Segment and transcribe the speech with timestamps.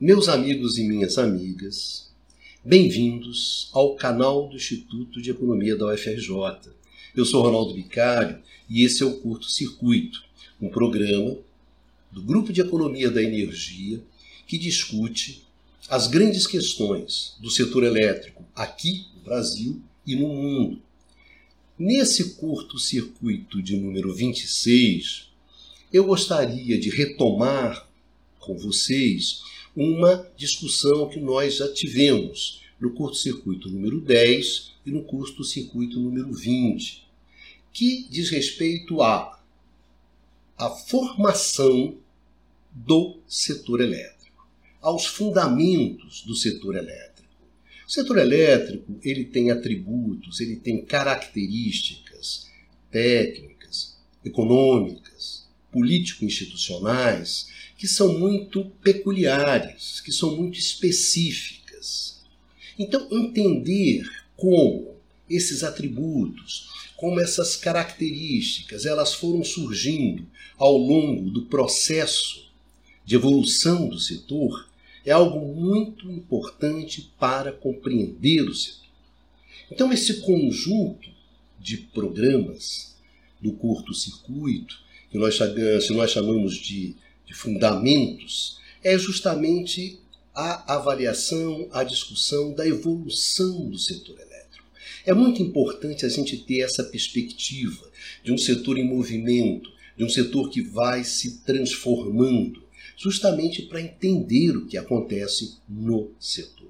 [0.00, 2.10] Meus amigos e minhas amigas,
[2.64, 6.72] bem-vindos ao canal do Instituto de Economia da UFRJ.
[7.14, 10.24] Eu sou Ronaldo Bicário e esse é o Curto Circuito,
[10.58, 11.36] um programa
[12.10, 14.02] do Grupo de Economia da Energia
[14.46, 15.44] que discute
[15.86, 20.80] as grandes questões do setor elétrico aqui no Brasil e no mundo.
[21.78, 25.28] Nesse curto circuito de número 26,
[25.92, 27.86] eu gostaria de retomar
[28.38, 29.42] com vocês
[29.74, 37.06] uma discussão que nós já tivemos no curto-circuito número 10 e no curto-circuito número 20,
[37.72, 39.38] que diz respeito à
[40.56, 41.96] a formação
[42.70, 44.46] do setor elétrico,
[44.80, 47.10] aos fundamentos do setor elétrico.
[47.86, 52.46] O setor elétrico, ele tem atributos, ele tem características
[52.90, 57.48] técnicas, econômicas, político-institucionais
[57.80, 62.20] que são muito peculiares, que são muito específicas.
[62.78, 64.96] Então, entender como
[65.30, 70.26] esses atributos, como essas características, elas foram surgindo
[70.58, 72.50] ao longo do processo
[73.02, 74.68] de evolução do setor,
[75.02, 78.90] é algo muito importante para compreender o setor.
[79.72, 81.08] Então, esse conjunto
[81.58, 82.94] de programas
[83.40, 84.78] do curto-circuito,
[85.10, 86.94] que nós, se nós chamamos de
[87.30, 90.00] de fundamentos, é justamente
[90.34, 94.66] a avaliação, a discussão da evolução do setor elétrico.
[95.06, 97.88] É muito importante a gente ter essa perspectiva
[98.24, 102.64] de um setor em movimento, de um setor que vai se transformando,
[102.96, 106.68] justamente para entender o que acontece no setor.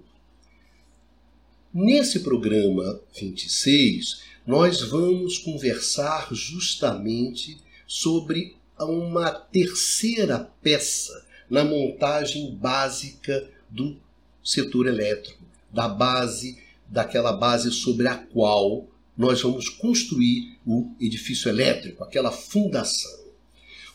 [1.72, 13.46] Nesse programa 26, nós vamos conversar justamente sobre a uma terceira peça na montagem básica
[13.68, 13.94] do
[14.42, 22.02] setor elétrico, da base, daquela base sobre a qual nós vamos construir o edifício elétrico,
[22.02, 23.20] aquela fundação.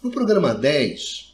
[0.04, 1.34] No programa 10,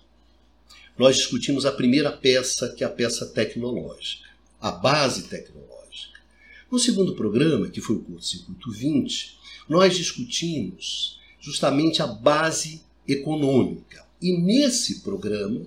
[0.97, 4.29] nós discutimos a primeira peça, que é a peça tecnológica,
[4.61, 6.21] a base tecnológica.
[6.71, 9.37] No segundo programa, que foi o curso Circuito 20,
[9.67, 12.81] nós discutimos justamente a base
[13.11, 14.05] econômica.
[14.21, 15.65] E nesse programa,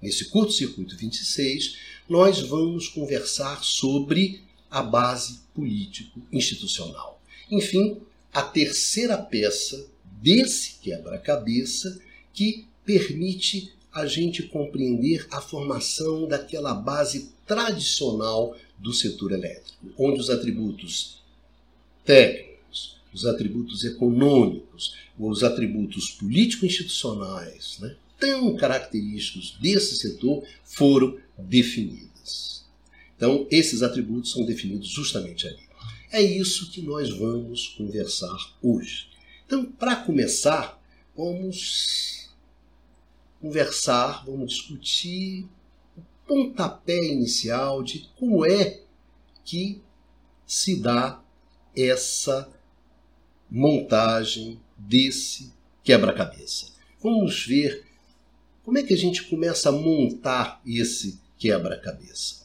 [0.00, 1.76] nesse curto-circuito 26,
[2.08, 7.20] nós vamos conversar sobre a base político-institucional.
[7.50, 7.98] Enfim,
[8.32, 12.00] a terceira peça desse quebra-cabeça
[12.32, 20.30] que permite a gente compreender a formação daquela base tradicional do setor elétrico, onde os
[20.30, 21.20] atributos
[22.04, 22.49] técnicos,
[23.12, 32.64] os atributos econômicos, os atributos político-institucionais, né, tão característicos desse setor, foram definidos.
[33.16, 35.68] Então, esses atributos são definidos justamente ali.
[36.12, 39.08] É isso que nós vamos conversar hoje.
[39.46, 40.80] Então, para começar,
[41.16, 42.30] vamos
[43.40, 45.46] conversar, vamos discutir
[45.96, 48.80] o pontapé inicial de como é
[49.44, 49.80] que
[50.46, 51.22] se dá
[51.76, 52.50] essa
[53.50, 55.52] montagem desse
[55.82, 56.72] quebra-cabeça.
[57.02, 57.86] Vamos ver
[58.62, 62.40] como é que a gente começa a montar esse quebra-cabeça.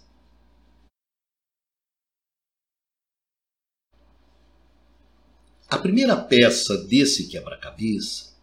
[5.67, 8.33] A primeira peça desse quebra-cabeça,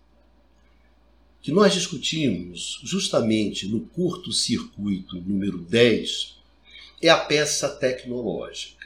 [1.41, 6.37] que nós discutimos justamente no curto-circuito número 10,
[7.01, 8.82] é a peça tecnológica.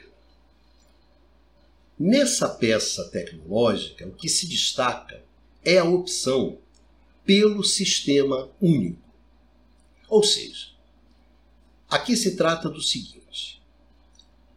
[1.99, 5.23] Nessa peça tecnológica, o que se destaca
[5.65, 6.59] é a opção
[7.25, 9.01] pelo sistema único.
[10.07, 10.67] Ou seja,
[11.89, 13.59] aqui se trata do seguinte: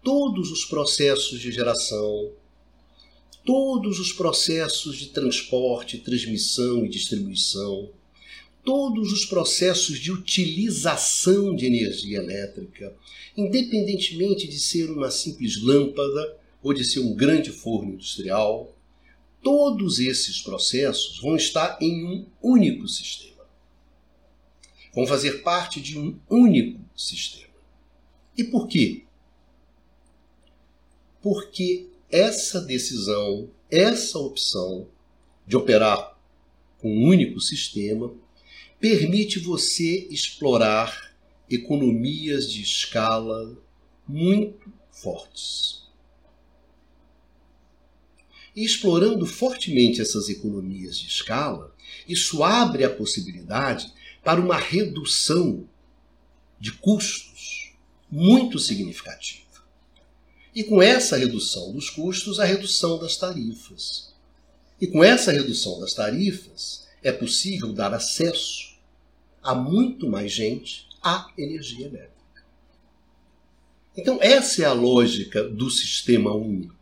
[0.02, 2.30] todos os processos de geração,
[3.42, 7.90] todos os processos de transporte, transmissão e distribuição,
[8.62, 12.94] todos os processos de utilização de energia elétrica,
[13.34, 18.74] independentemente de ser uma simples lâmpada ou de ser um grande forno industrial,
[19.42, 23.44] todos esses processos vão estar em um único sistema.
[24.94, 27.54] Vão fazer parte de um único sistema.
[28.36, 29.04] E por quê?
[31.22, 34.88] Porque essa decisão, essa opção
[35.46, 36.18] de operar
[36.78, 38.12] com um único sistema,
[38.78, 41.14] permite você explorar
[41.48, 43.56] economias de escala
[44.08, 45.89] muito fortes.
[48.54, 51.74] E explorando fortemente essas economias de escala,
[52.08, 53.92] isso abre a possibilidade
[54.22, 55.68] para uma redução
[56.58, 57.72] de custos
[58.10, 59.40] muito significativa.
[60.54, 64.12] E com essa redução dos custos, a redução das tarifas.
[64.80, 68.74] E com essa redução das tarifas, é possível dar acesso
[69.42, 72.10] a muito mais gente à energia elétrica.
[73.96, 76.74] Então, essa é a lógica do sistema único,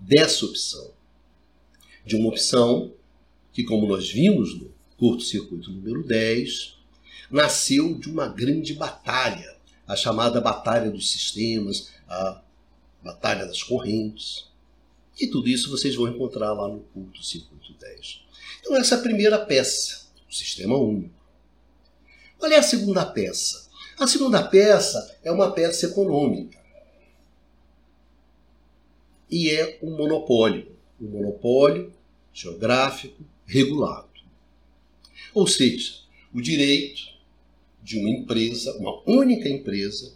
[0.00, 0.90] dessa opção.
[2.04, 2.92] De uma opção
[3.52, 6.76] que, como nós vimos no curto-circuito número 10,
[7.30, 9.56] nasceu de uma grande batalha,
[9.86, 12.42] a chamada Batalha dos Sistemas, a
[13.02, 14.48] Batalha das Correntes.
[15.18, 18.22] E tudo isso vocês vão encontrar lá no curto-circuito 10.
[18.60, 21.14] Então, essa é a primeira peça, o sistema único.
[22.38, 23.68] Qual é a segunda peça?
[23.98, 26.58] A segunda peça é uma peça econômica.
[29.30, 30.66] E é um monopólio.
[31.00, 31.92] Um monopólio
[32.32, 34.08] geográfico regulado.
[35.34, 36.00] Ou seja,
[36.32, 37.02] o direito
[37.82, 40.12] de uma empresa, uma única empresa,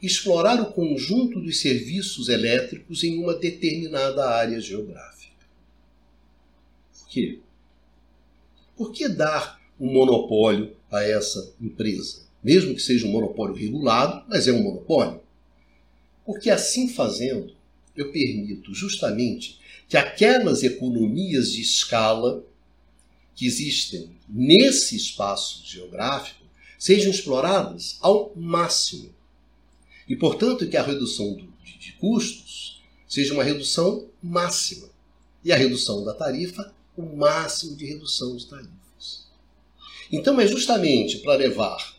[0.00, 5.34] explorar o conjunto dos serviços elétricos em uma determinada área geográfica.
[6.92, 7.38] Por quê?
[8.76, 12.22] Por que dar um monopólio a essa empresa?
[12.42, 15.20] Mesmo que seja um monopólio regulado, mas é um monopólio.
[16.24, 17.52] Porque assim fazendo,
[17.98, 19.58] eu permito justamente
[19.88, 22.44] que aquelas economias de escala
[23.34, 26.44] que existem nesse espaço geográfico
[26.78, 29.12] sejam exploradas ao máximo.
[30.08, 34.88] E, portanto, que a redução de, de custos seja uma redução máxima.
[35.44, 39.26] E a redução da tarifa, o máximo de redução de tarifas.
[40.10, 41.96] Então, é justamente para levar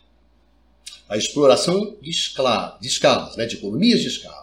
[1.08, 4.39] a exploração de, escala, de escalas, né, de economias de escala,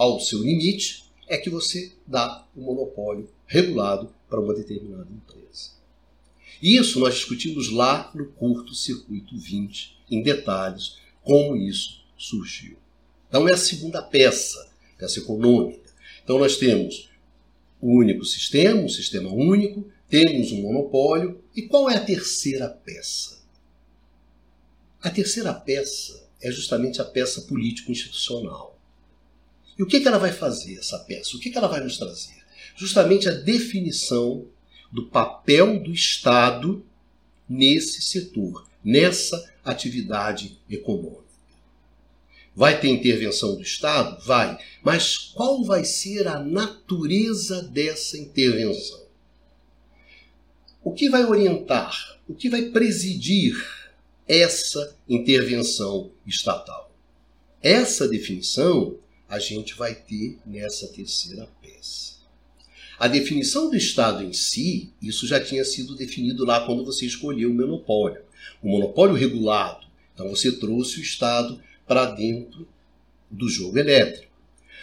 [0.00, 5.72] ao seu limite, é que você dá o um monopólio regulado para uma determinada empresa.
[6.62, 12.78] Isso nós discutimos lá no curto circuito 20, em detalhes, como isso surgiu.
[13.28, 15.92] Então é a segunda peça, peça econômica.
[16.24, 17.10] Então nós temos
[17.78, 21.44] o único sistema, um sistema único, temos um monopólio.
[21.54, 23.42] E qual é a terceira peça?
[25.02, 28.69] A terceira peça é justamente a peça político-institucional.
[29.80, 31.34] E o que, que ela vai fazer, essa peça?
[31.34, 32.36] O que, que ela vai nos trazer?
[32.76, 34.46] Justamente a definição
[34.92, 36.84] do papel do Estado
[37.48, 41.24] nesse setor, nessa atividade econômica.
[42.54, 44.22] Vai ter intervenção do Estado?
[44.22, 44.58] Vai.
[44.82, 49.06] Mas qual vai ser a natureza dessa intervenção?
[50.84, 53.56] O que vai orientar, o que vai presidir
[54.28, 56.94] essa intervenção estatal?
[57.62, 58.98] Essa definição
[59.30, 62.16] a gente vai ter nessa terceira peça.
[62.98, 67.50] A definição do Estado em si, isso já tinha sido definido lá quando você escolheu
[67.50, 68.22] o monopólio.
[68.60, 69.86] O monopólio regulado.
[70.12, 72.68] Então você trouxe o Estado para dentro
[73.30, 74.32] do jogo elétrico.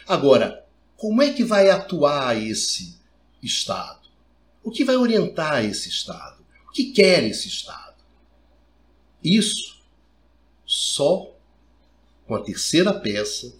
[0.08, 0.66] Agora,
[0.96, 2.96] como é que vai atuar esse
[3.44, 4.08] Estado?
[4.64, 6.44] O que vai orientar esse Estado?
[6.68, 7.98] O que quer esse Estado?
[9.22, 9.78] Isso
[10.66, 11.36] só
[12.26, 13.54] com a terceira peça,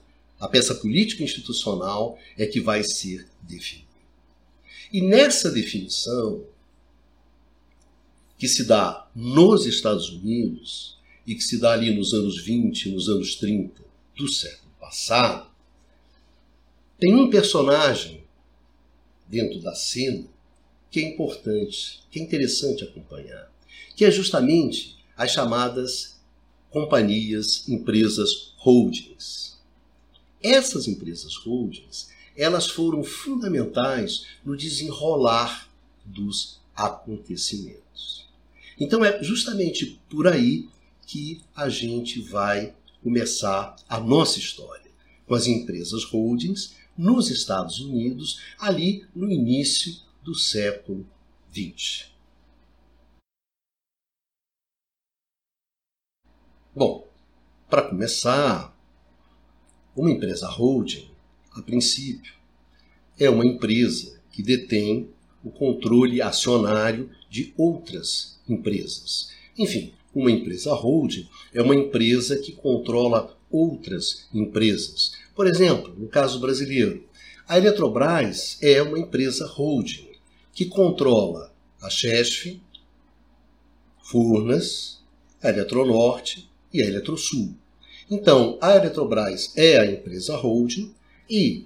[0.48, 3.88] peça política institucional, é que vai ser definida.
[4.92, 6.46] E nessa definição,
[8.38, 13.10] que se dá nos Estados Unidos e que se dá ali nos anos 20, nos
[13.10, 13.84] anos 30
[14.16, 15.50] do século passado,
[17.00, 18.24] tem um personagem
[19.28, 20.26] dentro da cena
[20.90, 23.52] que é importante, que é interessante acompanhar,
[23.96, 26.20] que é justamente as chamadas
[26.70, 29.57] companhias, empresas holdings.
[30.48, 35.70] Essas empresas holdings, elas foram fundamentais no desenrolar
[36.06, 38.26] dos acontecimentos.
[38.80, 40.70] Então é justamente por aí
[41.06, 42.74] que a gente vai
[43.04, 44.90] começar a nossa história,
[45.26, 51.06] com as empresas holdings nos Estados Unidos, ali no início do século
[51.52, 52.10] XX.
[56.74, 57.06] Bom,
[57.70, 58.77] para começar,
[59.98, 61.10] uma empresa holding
[61.52, 62.34] a princípio,
[63.20, 65.10] é uma empresa que detém
[65.44, 69.32] o controle acionário de outras empresas.
[69.58, 75.14] Enfim, uma empresa holding é uma empresa que controla outras empresas.
[75.36, 77.04] Por exemplo, no caso brasileiro,
[77.48, 80.08] a Eletrobras é uma empresa holding
[80.54, 81.52] que controla
[81.82, 82.60] a Chesf,
[84.04, 85.02] Furnas,
[85.42, 87.56] a Eletronorte e a Eletrosul.
[88.10, 90.94] Então, a Eletrobras é a empresa holding
[91.30, 91.66] e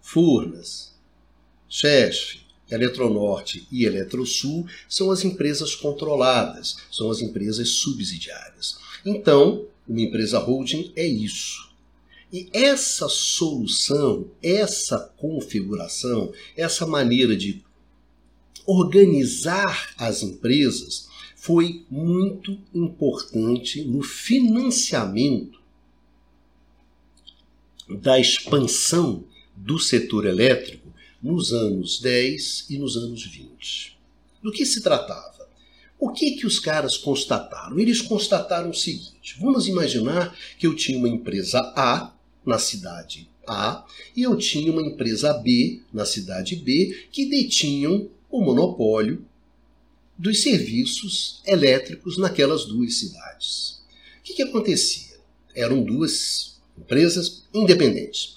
[0.00, 0.94] Furnas,
[1.68, 8.78] Chesf, Eletronorte e Eletrosul são as empresas controladas, são as empresas subsidiárias.
[9.04, 11.68] Então, uma empresa holding é isso.
[12.32, 17.64] E essa solução, essa configuração, essa maneira de
[18.64, 25.59] organizar as empresas foi muito importante no financiamento
[27.98, 29.24] da expansão
[29.56, 30.92] do setor elétrico
[31.22, 33.98] nos anos 10 e nos anos 20.
[34.42, 35.48] Do que se tratava?
[35.98, 37.78] O que que os caras constataram?
[37.78, 43.84] Eles constataram o seguinte: vamos imaginar que eu tinha uma empresa A na cidade A
[44.16, 49.26] e eu tinha uma empresa B na cidade B que detinham o monopólio
[50.16, 53.82] dos serviços elétricos naquelas duas cidades.
[54.20, 55.18] O que, que acontecia?
[55.54, 58.36] Eram duas empresas independentes.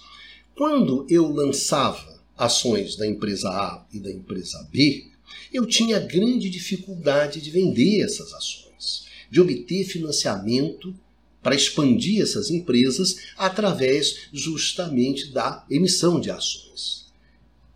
[0.56, 5.06] Quando eu lançava ações da empresa A e da empresa B,
[5.52, 10.94] eu tinha grande dificuldade de vender essas ações, de obter financiamento
[11.42, 17.08] para expandir essas empresas através justamente da emissão de ações.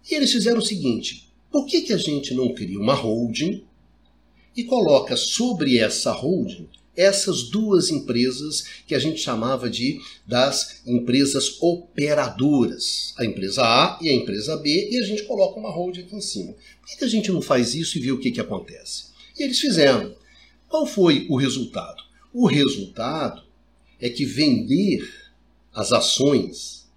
[0.10, 3.64] E eles fizeram o seguinte: por que, que a gente não cria uma holding
[4.56, 11.62] e coloca sobre essa holding essas duas empresas que a gente chamava de das empresas
[11.62, 16.16] operadoras, a empresa A e a empresa B, e a gente coloca uma holding aqui
[16.16, 16.54] em cima.
[16.82, 19.06] Por que a gente não faz isso e vê o que, que acontece?
[19.38, 20.16] E eles fizeram.
[20.68, 22.04] Qual foi o resultado?
[22.34, 23.44] O resultado
[24.02, 25.08] é que vender
[25.74, 26.88] as ações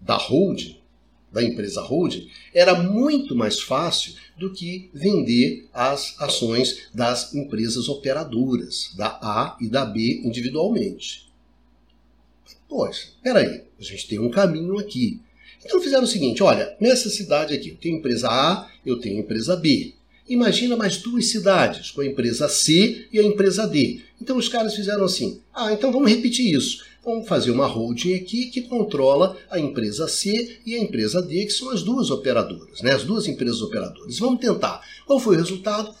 [0.00, 0.83] da holding
[1.34, 8.92] da empresa holding era muito mais fácil do que vender as ações das empresas operadoras,
[8.96, 11.28] da A e da B individualmente.
[12.68, 15.20] Poxa, peraí, a gente tem um caminho aqui.
[15.64, 19.56] Então fizeram o seguinte: olha, nessa cidade aqui, eu tenho empresa A, eu tenho empresa
[19.56, 19.92] B.
[20.28, 24.00] Imagina mais duas cidades, com a empresa C e a empresa D.
[24.20, 26.84] Então os caras fizeram assim: ah, então vamos repetir isso.
[27.04, 31.52] Vamos fazer uma holding aqui que controla a empresa C e a empresa D, que
[31.52, 32.92] são as duas operadoras, né?
[32.92, 34.18] as duas empresas operadoras.
[34.18, 34.80] Vamos tentar.
[35.04, 35.94] Qual foi o resultado?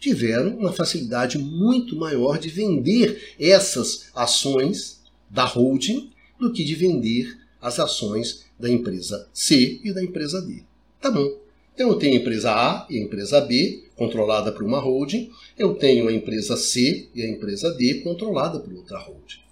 [0.00, 7.38] Tiveram uma facilidade muito maior de vender essas ações da holding do que de vender
[7.60, 10.64] as ações da empresa C e da empresa D.
[11.00, 11.38] Tá bom.
[11.72, 15.30] Então eu tenho a empresa A e a empresa B, controlada por uma holding.
[15.56, 19.49] Eu tenho a empresa C e a empresa D, controlada por outra holding.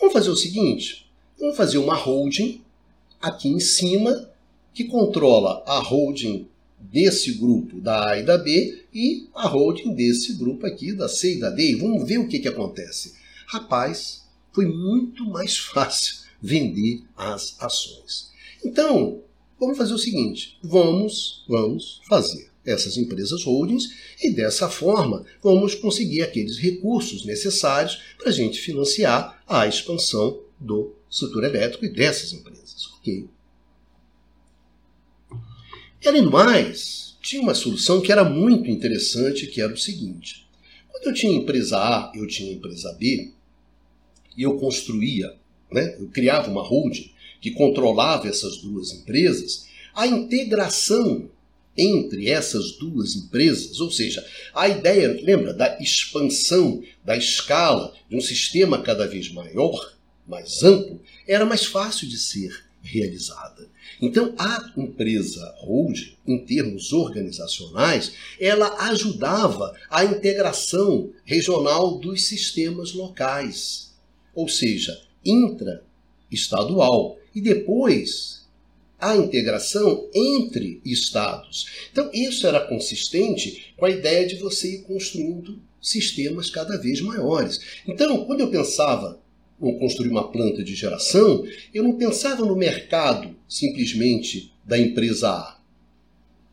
[0.00, 1.06] Vamos fazer o seguinte:
[1.38, 2.62] vamos fazer uma holding
[3.20, 4.30] aqui em cima
[4.72, 10.32] que controla a holding desse grupo da A e da B e a holding desse
[10.32, 11.72] grupo aqui da C e da D.
[11.72, 13.14] E vamos ver o que, que acontece.
[13.46, 18.30] Rapaz, foi muito mais fácil vender as ações.
[18.64, 19.20] Então,
[19.58, 23.88] vamos fazer o seguinte: vamos, vamos fazer essas empresas holdings
[24.22, 30.94] e dessa forma vamos conseguir aqueles recursos necessários para a gente financiar a expansão do
[31.10, 32.86] setor elétrico e dessas empresas.
[32.98, 33.28] Ok?
[36.06, 40.46] Além do mais, tinha uma solução que era muito interessante, que era o seguinte.
[40.90, 43.32] Quando eu tinha empresa A, eu tinha empresa B,
[44.36, 45.34] e eu construía,
[45.70, 51.28] né, eu criava uma holding que controlava essas duas empresas, a integração
[51.80, 54.22] entre essas duas empresas, ou seja,
[54.54, 59.94] a ideia, lembra, da expansão da escala de um sistema cada vez maior,
[60.28, 63.68] mais amplo, era mais fácil de ser realizada.
[64.00, 73.94] Então, a empresa holding, em termos organizacionais, ela ajudava a integração regional dos sistemas locais,
[74.34, 78.39] ou seja, intra-estadual, e depois
[79.00, 81.66] a integração entre estados.
[81.90, 87.58] Então, isso era consistente com a ideia de você ir construindo sistemas cada vez maiores.
[87.86, 89.20] Então, quando eu pensava
[89.62, 95.58] em construir uma planta de geração, eu não pensava no mercado simplesmente da empresa A,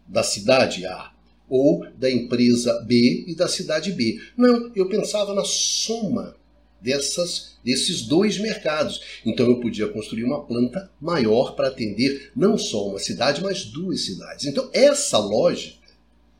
[0.07, 1.11] da cidade A,
[1.49, 4.19] ou da empresa B e da cidade B.
[4.35, 6.35] Não, eu pensava na soma
[6.81, 9.01] dessas, desses dois mercados.
[9.25, 14.01] Então eu podia construir uma planta maior para atender não só uma cidade, mas duas
[14.01, 14.45] cidades.
[14.45, 15.77] Então essa lógica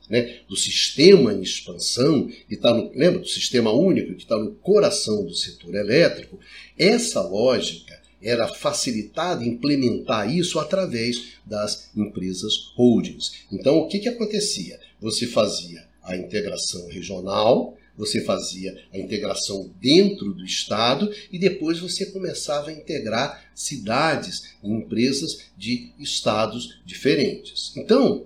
[0.09, 4.51] né, do sistema em expansão, que está no, lembra do sistema único, que está no
[4.55, 6.39] coração do setor elétrico,
[6.77, 13.45] essa lógica era facilitada implementar isso através das empresas holdings.
[13.51, 14.79] Então o que, que acontecia?
[14.99, 22.05] Você fazia a integração regional, você fazia a integração dentro do Estado e depois você
[22.05, 27.73] começava a integrar cidades e empresas de estados diferentes.
[27.75, 28.25] Então,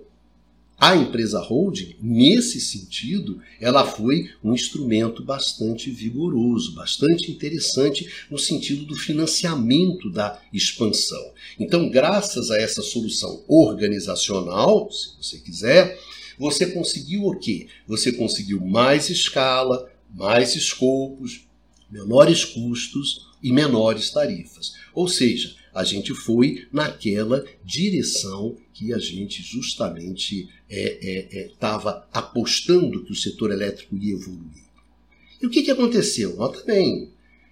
[0.82, 8.84] a empresa holding, nesse sentido, ela foi um instrumento bastante vigoroso, bastante interessante no sentido
[8.84, 11.32] do financiamento da expansão.
[11.56, 15.96] Então, graças a essa solução organizacional, se você quiser,
[16.42, 17.68] você conseguiu o quê?
[17.86, 21.46] Você conseguiu mais escala, mais escopos,
[21.88, 24.74] menores custos e menores tarifas.
[24.92, 32.02] Ou seja, a gente foi naquela direção que a gente justamente estava é, é, é,
[32.12, 34.64] apostando que o setor elétrico ia evoluir.
[35.40, 36.34] E o que, que aconteceu?
[36.36, 37.10] Nota bem,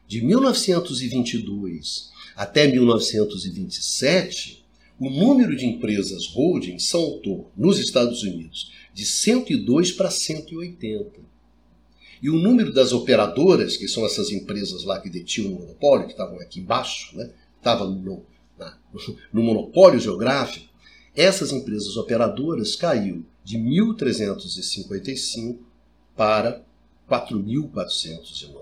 [0.09, 4.64] de 1922 até 1927,
[5.00, 11.30] o número de empresas holding saltou nos Estados Unidos de 102 para 180.
[12.23, 16.12] E o número das operadoras, que são essas empresas lá que detinham o monopólio, que
[16.12, 18.23] estavam aqui embaixo, né, estava no,
[19.32, 20.68] no monopólio geográfico,
[21.14, 25.59] essas empresas operadoras caiu de 1.355
[26.14, 26.62] para
[27.09, 28.61] 4.409.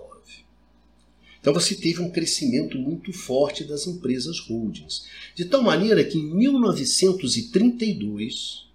[1.39, 5.05] Então você teve um crescimento muito forte das empresas holdings,
[5.35, 8.67] de tal maneira que em 1932,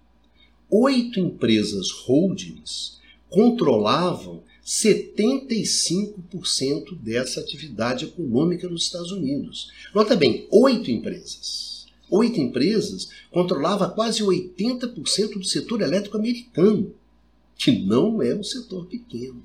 [0.77, 9.71] oito empresas holdings controlavam 75% dessa atividade econômica nos Estados Unidos.
[9.93, 11.85] Nota bem, oito empresas.
[12.09, 16.95] Oito empresas controlavam quase 80% do setor elétrico americano,
[17.55, 19.43] que não é um setor pequeno.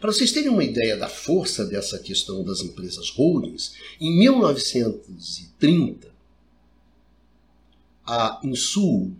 [0.00, 6.14] Para vocês terem uma ideia da força dessa questão das empresas holdings, em 1930,
[8.04, 9.16] a Insul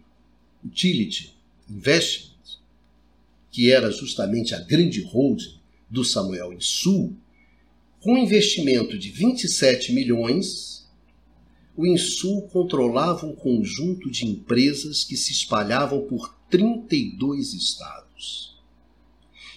[0.67, 1.35] Utility
[1.69, 2.37] Investment
[3.57, 5.55] que era justamente a grande holding
[5.89, 7.17] do Samuel em Sul,
[8.03, 10.87] com um investimento de 27 milhões,
[11.75, 18.59] o Insul controlava um conjunto de empresas que se espalhavam por 32 estados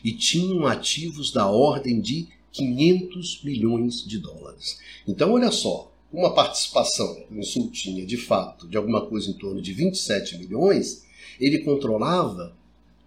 [0.02, 4.80] e tinham ativos da ordem de 500 milhões de dólares.
[5.06, 9.34] Então, olha só, uma participação que o Insul tinha de fato de alguma coisa em
[9.34, 11.04] torno de 27 milhões,
[11.40, 12.56] ele controlava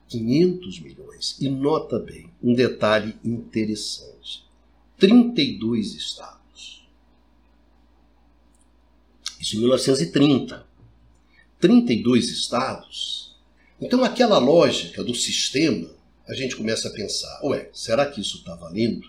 [0.08, 1.36] 500 milhões.
[1.40, 4.44] E nota bem, um detalhe interessante:
[4.98, 6.86] 32 estados.
[9.40, 10.72] Isso em 1930.
[11.58, 13.36] 32 estados.
[13.80, 15.88] Então, aquela lógica do sistema,
[16.26, 19.08] a gente começa a pensar: ué, será que isso está valendo?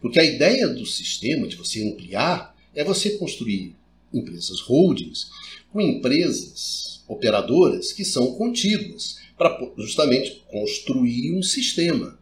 [0.00, 3.74] Porque a ideia do sistema, de você ampliar, é você construir
[4.12, 5.30] empresas holdings
[5.72, 12.18] com empresas operadoras que são contíguas para justamente construir um sistema.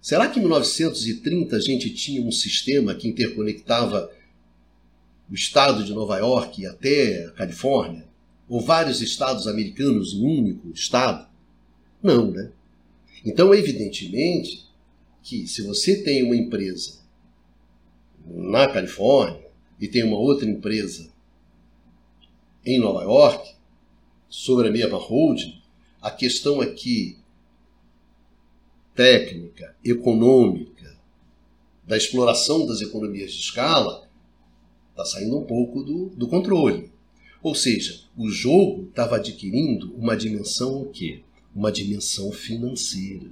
[0.00, 4.10] Será que em 1930 a gente tinha um sistema que interconectava
[5.30, 8.08] o estado de Nova York até a Califórnia?
[8.48, 11.28] Ou vários estados americanos em um único estado?
[12.02, 12.50] Não, né?
[13.24, 14.66] Então, evidentemente,
[15.22, 16.98] que se você tem uma empresa
[18.26, 19.49] na Califórnia
[19.80, 21.10] e tem uma outra empresa
[22.64, 23.54] em Nova York,
[24.28, 25.60] sobre a mesma holding,
[26.00, 27.18] a questão aqui
[28.94, 30.96] técnica, econômica,
[31.86, 34.08] da exploração das economias de escala,
[34.90, 36.92] está saindo um pouco do, do controle.
[37.42, 41.22] Ou seja, o jogo estava adquirindo uma dimensão o quê?
[41.54, 43.26] Uma dimensão financeira.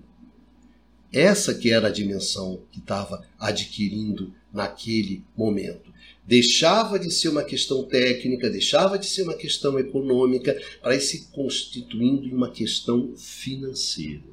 [1.12, 5.87] Essa que era a dimensão que estava adquirindo naquele momento
[6.28, 11.28] deixava de ser uma questão técnica, deixava de ser uma questão econômica, para ir se
[11.32, 14.28] constituindo em uma questão financeira.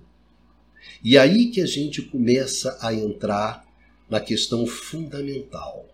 [1.01, 3.65] E aí que a gente começa a entrar
[4.09, 5.87] na questão fundamental,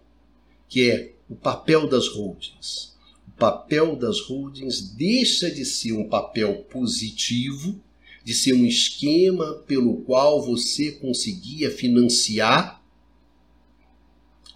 [0.68, 2.96] que é o papel das holdings.
[3.28, 7.80] O papel das holdings deixa de ser um papel positivo,
[8.24, 12.81] de ser um esquema pelo qual você conseguia financiar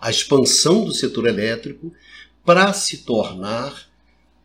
[0.05, 1.91] a expansão do setor elétrico
[2.45, 3.89] para se tornar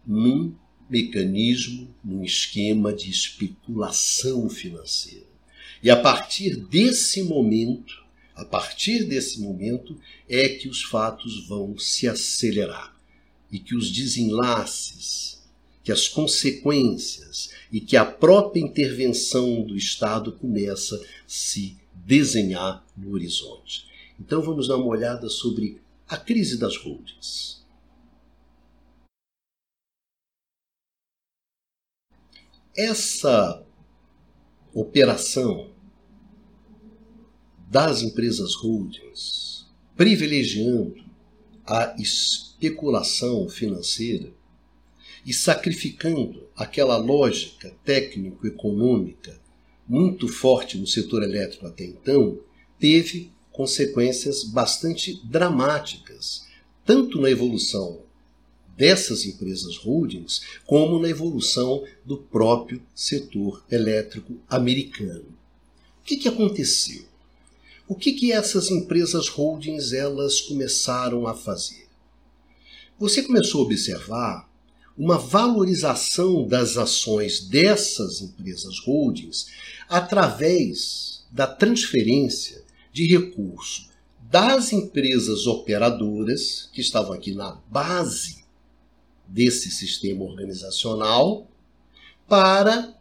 [0.06, 0.54] num
[0.88, 5.26] mecanismo, num esquema de especulação financeira.
[5.82, 7.92] E a partir desse momento,
[8.34, 12.96] a partir desse momento é que os fatos vão se acelerar
[13.52, 15.42] e que os desenlaces,
[15.84, 23.12] que as consequências e que a própria intervenção do Estado começa a se desenhar no
[23.12, 23.89] horizonte.
[24.20, 27.64] Então vamos dar uma olhada sobre a crise das holdings.
[32.76, 33.66] Essa
[34.74, 35.72] operação
[37.68, 41.04] das empresas holdings privilegiando
[41.66, 44.32] a especulação financeira
[45.24, 49.40] e sacrificando aquela lógica técnico-econômica
[49.88, 52.40] muito forte no setor elétrico até então,
[52.78, 56.44] teve consequências bastante dramáticas,
[56.84, 58.00] tanto na evolução
[58.76, 65.26] dessas empresas holdings, como na evolução do próprio setor elétrico americano.
[66.00, 67.04] O que, que aconteceu?
[67.86, 71.88] O que, que essas empresas holdings elas começaram a fazer?
[72.98, 74.50] Você começou a observar
[74.96, 79.46] uma valorização das ações dessas empresas holdings
[79.88, 82.59] através da transferência
[82.92, 83.90] de recurso
[84.30, 88.44] das empresas operadoras que estavam aqui na base
[89.26, 91.48] desse sistema organizacional
[92.28, 92.94] para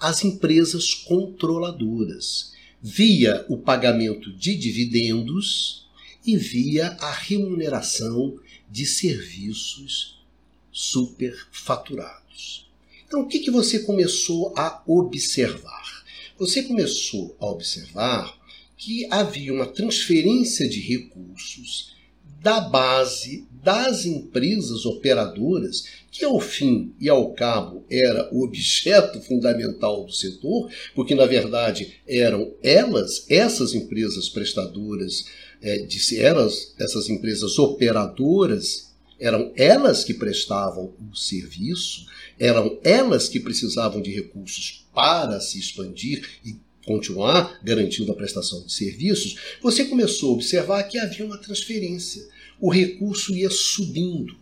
[0.00, 5.86] as empresas controladoras, via o pagamento de dividendos
[6.24, 8.38] e via a remuneração
[8.70, 10.22] de serviços
[10.70, 12.70] superfaturados.
[13.06, 16.04] Então, o que, que você começou a observar?
[16.38, 18.37] Você começou a observar
[18.78, 21.98] que havia uma transferência de recursos
[22.40, 30.06] da base das empresas operadoras, que ao fim e ao cabo era o objeto fundamental
[30.06, 35.24] do setor, porque na verdade eram elas, essas empresas prestadoras,
[35.60, 35.84] é,
[36.16, 42.06] elas, essas empresas operadoras, eram elas que prestavam o serviço,
[42.38, 48.72] eram elas que precisavam de recursos para se expandir e continuar garantindo a prestação de
[48.72, 52.26] serviços, você começou a observar que havia uma transferência.
[52.60, 54.36] O recurso ia subindo.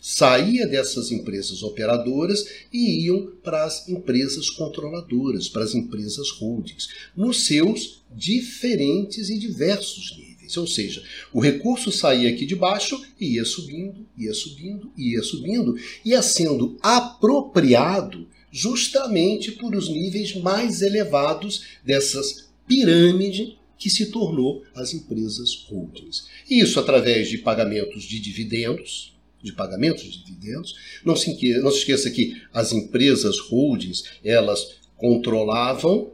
[0.00, 7.44] Saía dessas empresas operadoras e iam para as empresas controladoras, para as empresas holdings, nos
[7.44, 10.56] seus diferentes e diversos níveis.
[10.56, 15.76] Ou seja, o recurso saía aqui de baixo e ia subindo, ia subindo, ia subindo,
[16.04, 24.92] ia sendo apropriado justamente por os níveis mais elevados dessas pirâmides que se tornou as
[24.92, 26.26] empresas holdings.
[26.50, 30.74] Isso através de pagamentos de dividendos, de pagamentos de dividendos.
[31.04, 31.30] Não se,
[31.60, 36.10] não se esqueça que as empresas holdings, elas controlavam,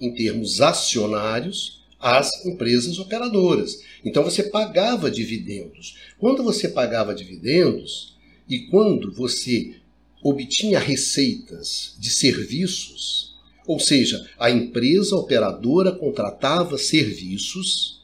[0.00, 3.78] em termos acionários, as empresas operadoras.
[4.04, 5.96] Então você pagava dividendos.
[6.18, 8.16] Quando você pagava dividendos
[8.48, 9.76] e quando você
[10.22, 13.34] obtinha receitas de serviços,
[13.66, 18.02] ou seja, a empresa operadora contratava serviços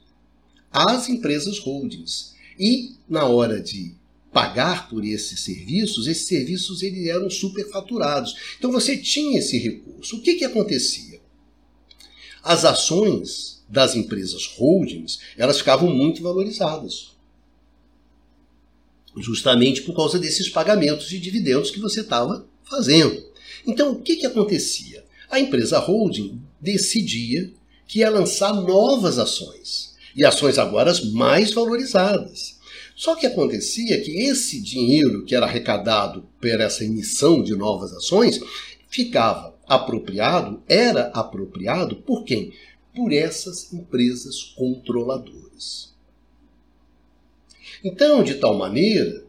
[0.71, 2.35] às empresas holdings.
[2.59, 3.95] E na hora de
[4.33, 8.35] pagar por esses serviços, esses serviços eles eram superfaturados.
[8.59, 10.17] Então você tinha esse recurso.
[10.17, 11.21] O que, que acontecia?
[12.43, 17.18] As ações das empresas holdings elas ficavam muito valorizadas
[19.17, 23.25] justamente por causa desses pagamentos de dividendos que você estava fazendo.
[23.67, 25.05] Então, o que, que acontecia?
[25.31, 27.53] A empresa holding decidia
[27.87, 32.59] que ia lançar novas ações, e ações agora mais valorizadas.
[32.95, 38.41] Só que acontecia que esse dinheiro que era arrecadado por essa emissão de novas ações
[38.89, 42.53] ficava apropriado, era apropriado por quem?
[42.95, 45.95] Por essas empresas controladoras.
[47.85, 49.25] Então, de tal maneira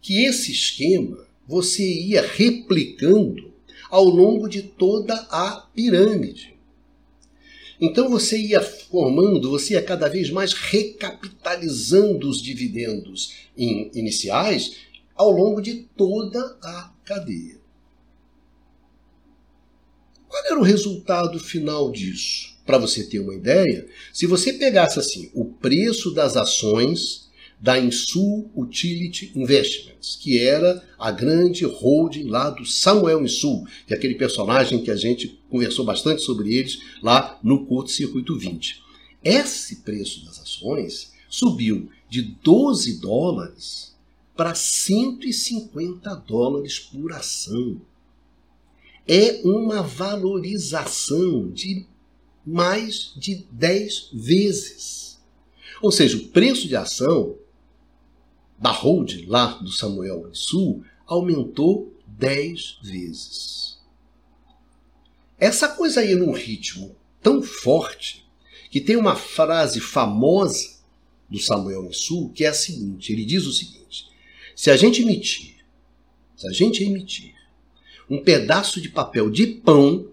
[0.00, 3.52] que esse esquema você ia replicando
[3.90, 6.54] ao longo de toda a pirâmide.
[7.80, 14.76] Então você ia formando, você ia cada vez mais recapitalizando os dividendos iniciais
[15.14, 17.58] ao longo de toda a cadeia.
[20.28, 22.58] Qual era o resultado final disso?
[22.66, 27.27] Para você ter uma ideia, se você pegasse assim o preço das ações
[27.60, 33.96] da Insul Utility Investments, que era a grande holding lá do Samuel Insul, que é
[33.96, 38.82] aquele personagem que a gente conversou bastante sobre eles lá no Curto Circuito 20.
[39.24, 43.96] Esse preço das ações subiu de 12 dólares
[44.36, 47.80] para 150 dólares por ação.
[49.06, 51.84] É uma valorização de
[52.46, 55.18] mais de 10 vezes.
[55.82, 57.36] Ou seja, o preço de ação
[58.58, 63.78] da hold lá do Samuel Sul aumentou 10 vezes.
[65.38, 68.26] Essa coisa aí num ritmo tão forte
[68.70, 70.78] que tem uma frase famosa
[71.30, 74.08] do Samuel Sul que é a seguinte: ele diz o seguinte:
[74.56, 75.56] se a gente emitir,
[76.36, 77.34] se a gente emitir
[78.10, 80.10] um pedaço de papel de pão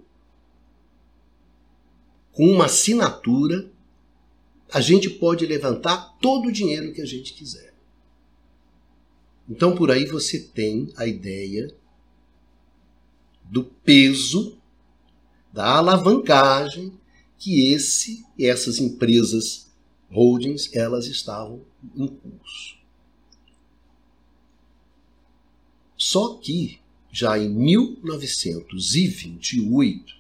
[2.32, 3.72] com uma assinatura,
[4.72, 7.65] a gente pode levantar todo o dinheiro que a gente quiser.
[9.50, 11.74] Então por aí você tem a ideia
[13.44, 14.58] do peso,
[15.54, 16.92] da alavancagem
[17.38, 19.72] que esse essas empresas
[20.10, 21.62] holdings elas estavam
[21.96, 22.78] em curso.
[25.96, 26.80] Só que
[27.12, 30.16] já em 1928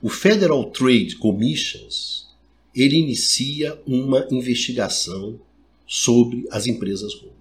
[0.00, 2.34] o Federal Trade Commissions
[2.74, 5.38] ele inicia uma investigação
[5.86, 7.35] sobre as empresas holdings.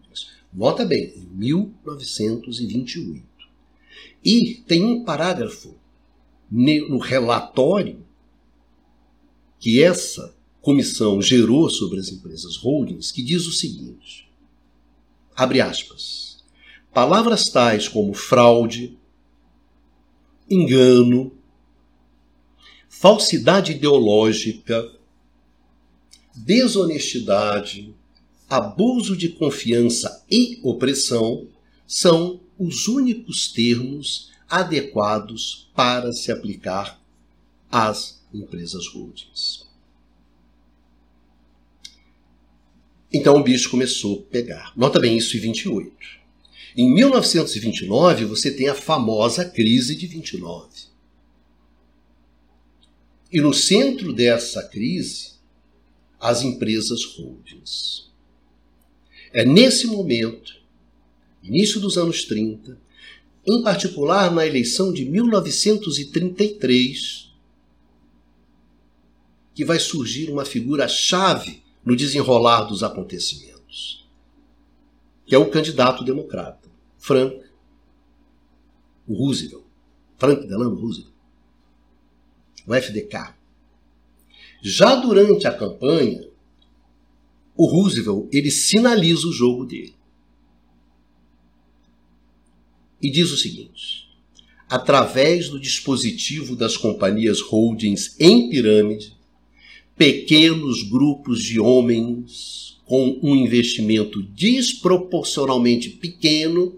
[0.56, 3.26] Nota bem, em 1928.
[4.24, 5.76] E tem um parágrafo
[6.50, 8.06] no relatório
[9.60, 14.32] que essa comissão gerou sobre as empresas holdings que diz o seguinte:
[15.36, 16.42] abre aspas.
[16.94, 18.98] Palavras tais como fraude,
[20.50, 21.34] engano,
[22.88, 24.90] falsidade ideológica,
[26.34, 27.94] desonestidade,
[28.50, 31.48] abuso de confiança e opressão
[31.88, 37.02] são os únicos termos adequados para se aplicar
[37.72, 39.66] às empresas holdings.
[43.12, 44.74] Então o bicho começou a pegar.
[44.76, 45.96] Nota bem isso em 28.
[46.78, 50.68] Em 1929 você tem a famosa crise de 29.
[53.32, 55.36] E no centro dessa crise,
[56.20, 58.05] as empresas holdings.
[59.36, 60.56] É nesse momento,
[61.44, 62.80] início dos anos 30,
[63.46, 67.36] em particular na eleição de 1933,
[69.54, 74.08] que vai surgir uma figura-chave no desenrolar dos acontecimentos,
[75.26, 77.44] que é o candidato democrata, Frank
[79.08, 79.66] Roosevelt,
[80.18, 81.14] Frank Delano Roosevelt
[82.68, 83.36] o FDK.
[84.62, 86.28] Já durante a campanha,
[87.56, 89.94] o Roosevelt ele sinaliza o jogo dele.
[93.02, 94.10] E diz o seguinte:
[94.70, 99.14] através do dispositivo das companhias holdings em pirâmide,
[99.96, 106.78] pequenos grupos de homens com um investimento desproporcionalmente pequeno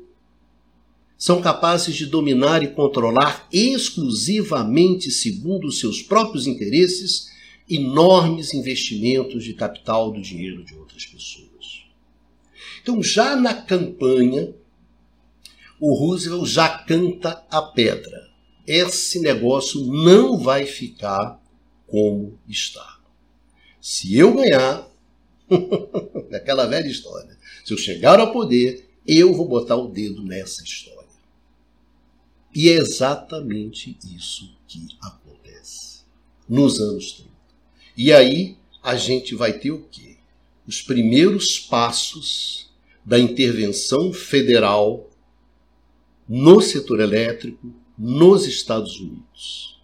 [1.17, 7.29] são capazes de dominar e controlar exclusivamente segundo os seus próprios interesses
[7.69, 11.83] enormes investimentos de capital do dinheiro de outras pessoas.
[12.81, 14.53] Então, já na campanha,
[15.79, 18.29] o Roosevelt já canta a pedra.
[18.65, 21.41] Esse negócio não vai ficar
[21.85, 22.99] como está.
[23.81, 24.89] Se eu ganhar,
[26.33, 30.97] aquela velha história, se eu chegar ao poder, eu vou botar o dedo nessa história.
[32.53, 36.01] E é exatamente isso que acontece
[36.49, 37.26] nos anos 30.
[37.97, 40.17] E aí a gente vai ter o quê?
[40.67, 42.69] Os primeiros passos
[43.03, 45.09] da intervenção federal
[46.29, 49.81] no setor elétrico nos Estados Unidos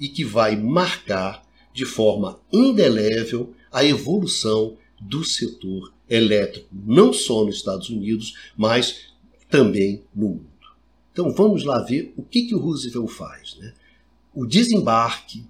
[0.00, 7.56] e que vai marcar de forma indelével a evolução do setor elétrico, não só nos
[7.56, 9.12] Estados Unidos, mas
[9.48, 10.46] também no mundo.
[11.12, 13.56] Então vamos lá ver o que, que o Roosevelt faz.
[13.60, 13.72] Né?
[14.34, 15.44] O desembarque,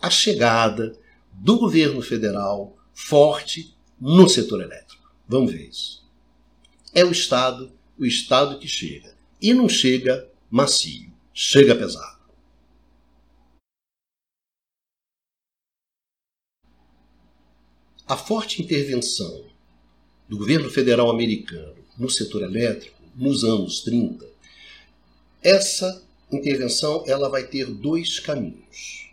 [0.00, 0.96] a chegada
[1.42, 5.12] do governo federal forte no setor elétrico.
[5.26, 6.08] Vamos ver isso.
[6.94, 9.16] É o Estado, o Estado que chega.
[9.40, 12.22] E não chega macio, chega pesado.
[18.06, 19.46] A forte intervenção
[20.28, 24.30] do governo federal americano no setor elétrico nos anos 30
[25.42, 29.10] essa intervenção ela vai ter dois caminhos.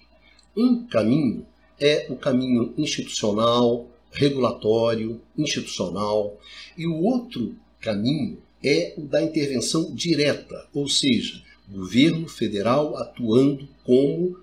[0.56, 1.46] Um caminho
[1.80, 6.40] é o caminho institucional, regulatório, institucional,
[6.78, 14.38] e o outro caminho é o da intervenção direta, ou seja, governo federal atuando como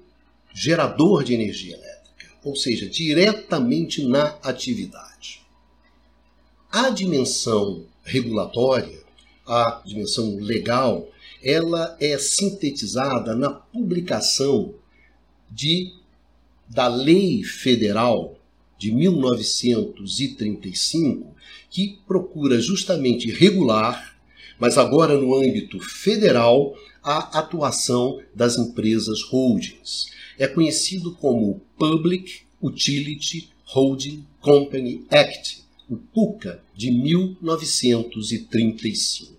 [0.54, 5.42] gerador de energia elétrica, ou seja, diretamente na atividade.
[6.70, 9.00] A dimensão regulatória,
[9.46, 11.08] a dimensão legal,
[11.42, 14.74] ela é sintetizada na publicação
[15.50, 15.92] de
[16.68, 18.38] da Lei Federal
[18.78, 21.34] de 1935,
[21.70, 24.14] que procura justamente regular,
[24.58, 30.10] mas agora no âmbito federal, a atuação das empresas holdings.
[30.38, 39.35] É conhecido como Public Utility Holding Company Act, o PUCA de 1935.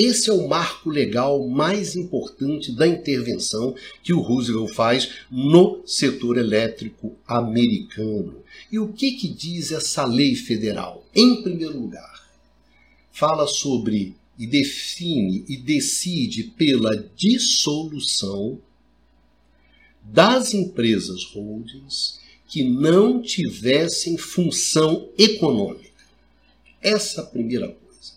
[0.00, 6.38] Esse é o marco legal mais importante da intervenção que o Roosevelt faz no setor
[6.38, 8.36] elétrico americano.
[8.70, 11.04] E o que, que diz essa lei federal?
[11.12, 12.30] Em primeiro lugar,
[13.10, 18.60] fala sobre e define e decide pela dissolução
[20.00, 25.90] das empresas holdings que não tivessem função econômica.
[26.80, 28.12] Essa é a primeira coisa.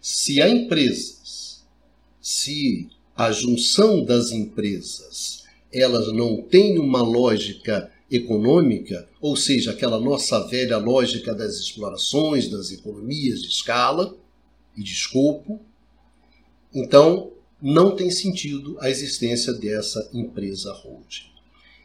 [0.00, 1.15] Se a empresa,
[2.28, 10.44] se a junção das empresas, elas não tem uma lógica econômica, ou seja, aquela nossa
[10.48, 14.18] velha lógica das explorações, das economias de escala
[14.76, 15.60] e de escopo,
[16.74, 17.30] então
[17.62, 21.30] não tem sentido a existência dessa empresa holding.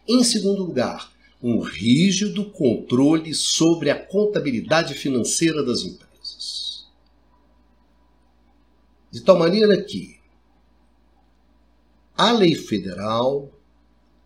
[0.07, 6.87] Em segundo lugar, um rígido controle sobre a contabilidade financeira das empresas.
[9.11, 10.19] De tal maneira que
[12.21, 13.51] a lei federal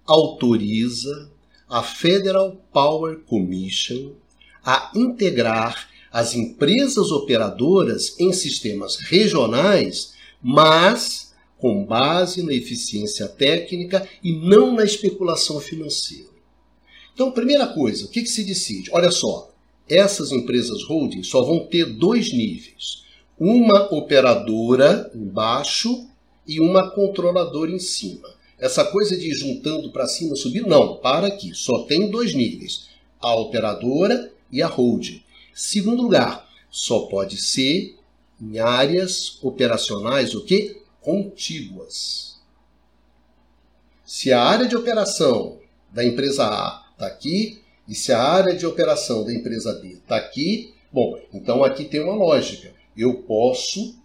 [0.06, 1.32] autoriza
[1.70, 4.12] a Federal Power Commission
[4.62, 14.34] a integrar as empresas operadoras em sistemas regionais, mas com base na eficiência técnica e
[14.34, 16.36] não na especulação financeira.
[17.14, 18.92] Então, primeira coisa, o que, que se decide?
[18.92, 19.54] Olha só,
[19.88, 23.06] essas empresas holding só vão ter dois níveis:
[23.40, 26.10] uma operadora embaixo
[26.48, 28.34] e uma controladora em cima.
[28.58, 31.54] Essa coisa de ir juntando para cima, subir, não, para aqui.
[31.54, 35.22] Só tem dois níveis: a operadora e a holding.
[35.54, 37.96] Segundo lugar, só pode ser
[38.42, 40.82] em áreas operacionais o que?
[41.02, 42.36] Contíguas.
[44.06, 45.60] Se a área de operação
[45.92, 50.18] da empresa A está aqui e se a área de operação da empresa B está
[50.18, 52.74] aqui, bom, então aqui tem uma lógica.
[52.96, 53.96] Eu posso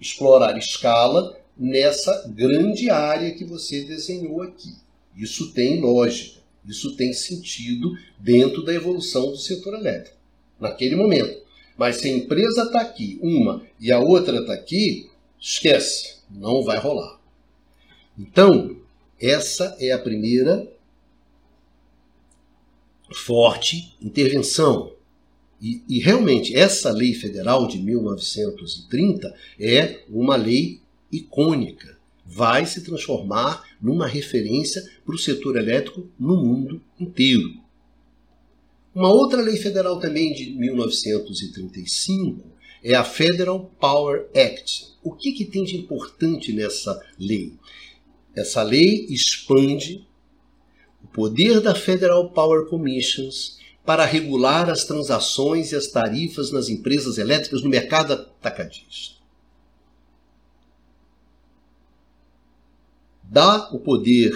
[0.00, 4.74] explorar escala nessa grande área que você desenhou aqui.
[5.16, 10.16] Isso tem lógica, isso tem sentido dentro da evolução do setor elétrico,
[10.58, 11.42] naquele momento.
[11.76, 16.78] Mas se a empresa está aqui, uma, e a outra está aqui, esquece, não vai
[16.78, 17.18] rolar.
[18.18, 18.76] Então,
[19.20, 20.70] essa é a primeira
[23.12, 24.92] forte intervenção
[25.60, 30.80] e, e, realmente, essa lei federal de 1930 é uma lei
[31.12, 31.98] icônica.
[32.24, 37.60] Vai se transformar numa referência para o setor elétrico no mundo inteiro.
[38.94, 42.42] Uma outra lei federal também de 1935
[42.82, 44.94] é a Federal Power Act.
[45.02, 47.52] O que, que tem de importante nessa lei?
[48.34, 50.06] Essa lei expande
[51.02, 57.18] o poder da Federal Power Commissions para regular as transações e as tarifas nas empresas
[57.18, 59.16] elétricas no mercado atacadista.
[63.22, 64.32] Dá o poder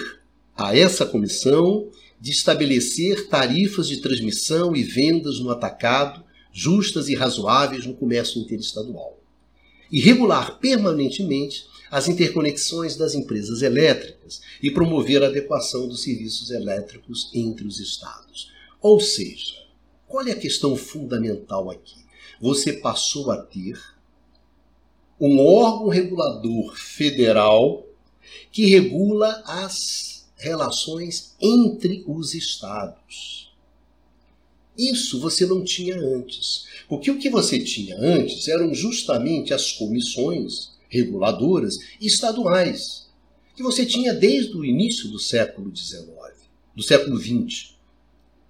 [0.55, 7.85] a essa comissão de estabelecer tarifas de transmissão e vendas no atacado justas e razoáveis
[7.85, 9.19] no comércio interestadual
[9.91, 17.29] e regular permanentemente as interconexões das empresas elétricas e promover a adequação dos serviços elétricos
[17.33, 18.54] entre os estados.
[18.87, 19.55] Ou seja,
[20.07, 22.05] qual é a questão fundamental aqui?
[22.39, 23.81] Você passou a ter
[25.19, 27.83] um órgão regulador federal
[28.51, 33.51] que regula as relações entre os estados.
[34.77, 36.67] Isso você não tinha antes.
[36.87, 43.09] Porque o que você tinha antes eram justamente as comissões reguladoras estaduais,
[43.55, 46.05] que você tinha desde o início do século XIX,
[46.75, 47.73] do século XX.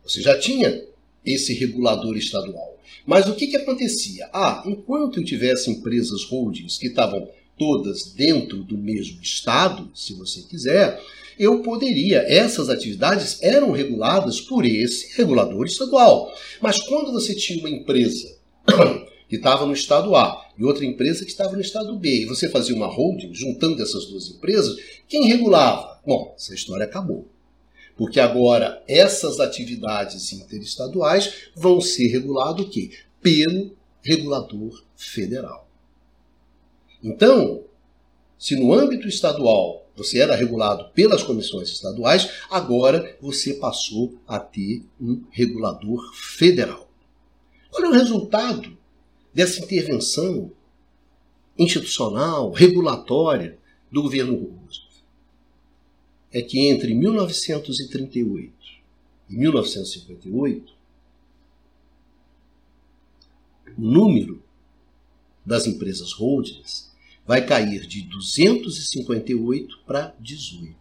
[0.05, 0.83] Você já tinha
[1.25, 2.77] esse regulador estadual.
[3.05, 4.29] Mas o que, que acontecia?
[4.31, 10.41] Ah, enquanto eu tivesse empresas holdings que estavam todas dentro do mesmo estado, se você
[10.41, 11.01] quiser,
[11.37, 16.31] eu poderia, essas atividades eram reguladas por esse regulador estadual.
[16.61, 18.37] Mas quando você tinha uma empresa
[19.27, 22.49] que estava no estado A e outra empresa que estava no estado B, e você
[22.49, 24.75] fazia uma holding juntando essas duas empresas,
[25.07, 25.99] quem regulava?
[26.05, 27.27] Bom, essa história acabou.
[27.95, 32.91] Porque agora essas atividades interestaduais vão ser reguladas o quê?
[33.21, 35.67] Pelo regulador federal.
[37.01, 37.63] Então,
[38.37, 44.83] se no âmbito estadual você era regulado pelas comissões estaduais, agora você passou a ter
[44.99, 46.89] um regulador federal.
[47.71, 48.77] Qual é o resultado
[49.33, 50.51] dessa intervenção
[51.57, 53.57] institucional, regulatória
[53.91, 54.84] do governo Roosevelt?
[56.35, 58.53] É que entre 1938
[59.29, 60.75] e 1958,
[63.77, 64.43] o número
[65.45, 66.93] das empresas holdings
[67.25, 70.75] vai cair de 258 para 18.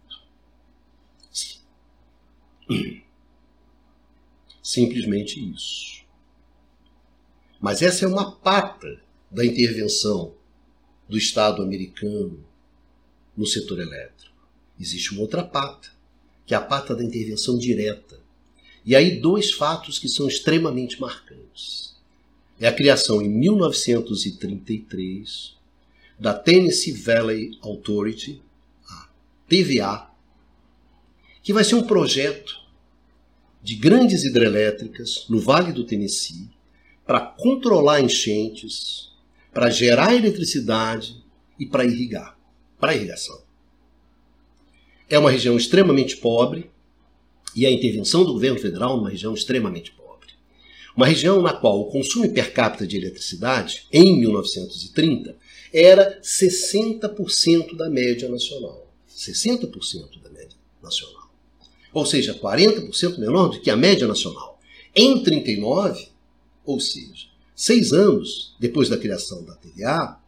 [4.61, 6.03] Simplesmente isso.
[7.61, 9.01] Mas essa é uma pata
[9.31, 10.35] da intervenção
[11.07, 12.45] do Estado americano
[13.37, 14.34] no setor elétrico.
[14.79, 15.89] Existe uma outra pata,
[16.45, 18.19] que é a pata da intervenção direta.
[18.85, 21.95] E aí dois fatos que são extremamente marcantes.
[22.59, 25.55] É a criação em 1933
[26.19, 28.41] da Tennessee Valley Authority,
[28.87, 29.07] a
[29.47, 30.09] TVA,
[31.43, 32.59] que vai ser um projeto
[33.61, 36.49] de grandes hidrelétricas no Vale do Tennessee
[37.05, 39.11] para controlar enchentes,
[39.53, 41.23] para gerar eletricidade
[41.59, 42.37] e para irrigar,
[42.79, 43.44] para irrigação.
[45.09, 46.69] É uma região extremamente pobre
[47.55, 50.29] e a intervenção do governo federal numa região extremamente pobre.
[50.95, 55.35] Uma região na qual o consumo per capita de eletricidade, em 1930,
[55.73, 58.87] era 60% da média nacional.
[59.09, 61.29] 60% da média nacional.
[61.93, 64.59] Ou seja, 40% menor do que a média nacional.
[64.95, 66.07] Em 39,
[66.65, 70.19] ou seja, seis anos depois da criação da TVA,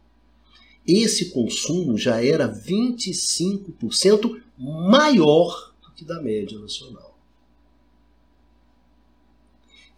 [0.88, 7.18] esse consumo já era 25% maior do que da média nacional.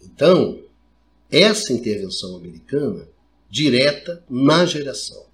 [0.03, 0.59] Então,
[1.31, 3.09] essa intervenção americana
[3.49, 5.25] direta na geração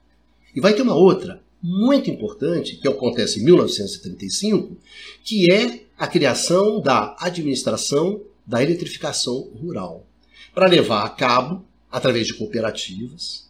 [0.55, 4.77] e vai ter uma outra muito importante, que acontece em 1935,
[5.25, 10.07] que é a criação da administração da eletrificação rural,
[10.55, 13.46] para levar a cabo, através de cooperativas,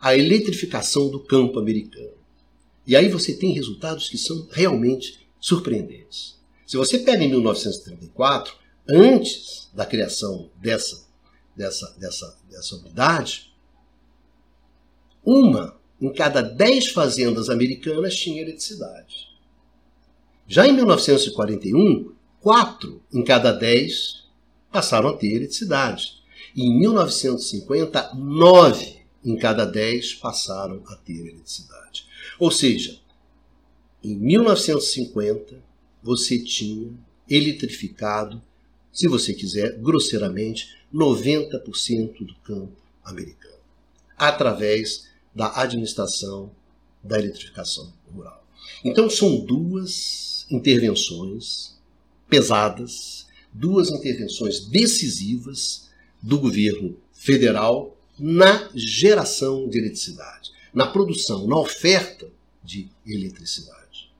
[0.00, 2.14] a eletrificação do campo americano.
[2.86, 6.38] E aí você tem resultados que são realmente surpreendentes.
[6.66, 8.54] Se você pega em 1934,
[8.88, 11.06] antes da criação dessa,
[11.54, 13.52] dessa, dessa, dessa unidade,
[15.24, 19.28] uma em cada 10 fazendas americanas tinha eletricidade.
[20.46, 24.24] Já em 1941, 4 em cada 10
[24.72, 26.20] passaram a ter eletricidade.
[26.56, 32.06] E em 1950, 9 em cada 10 passaram a ter eletricidade.
[32.38, 33.00] Ou seja,
[34.02, 35.62] em 1950,
[36.02, 36.92] você tinha
[37.28, 38.42] eletrificado,
[38.92, 43.60] se você quiser, grosseiramente, 90% do campo americano,
[44.16, 46.50] através da administração
[47.02, 48.44] da eletrificação rural.
[48.84, 51.78] Então, são duas intervenções
[52.28, 55.88] pesadas, duas intervenções decisivas
[56.22, 62.30] do governo federal na geração de eletricidade, na produção, na oferta
[62.62, 64.12] de eletricidade.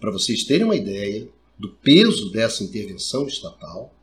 [0.00, 3.94] Para vocês terem uma ideia do peso dessa intervenção estatal,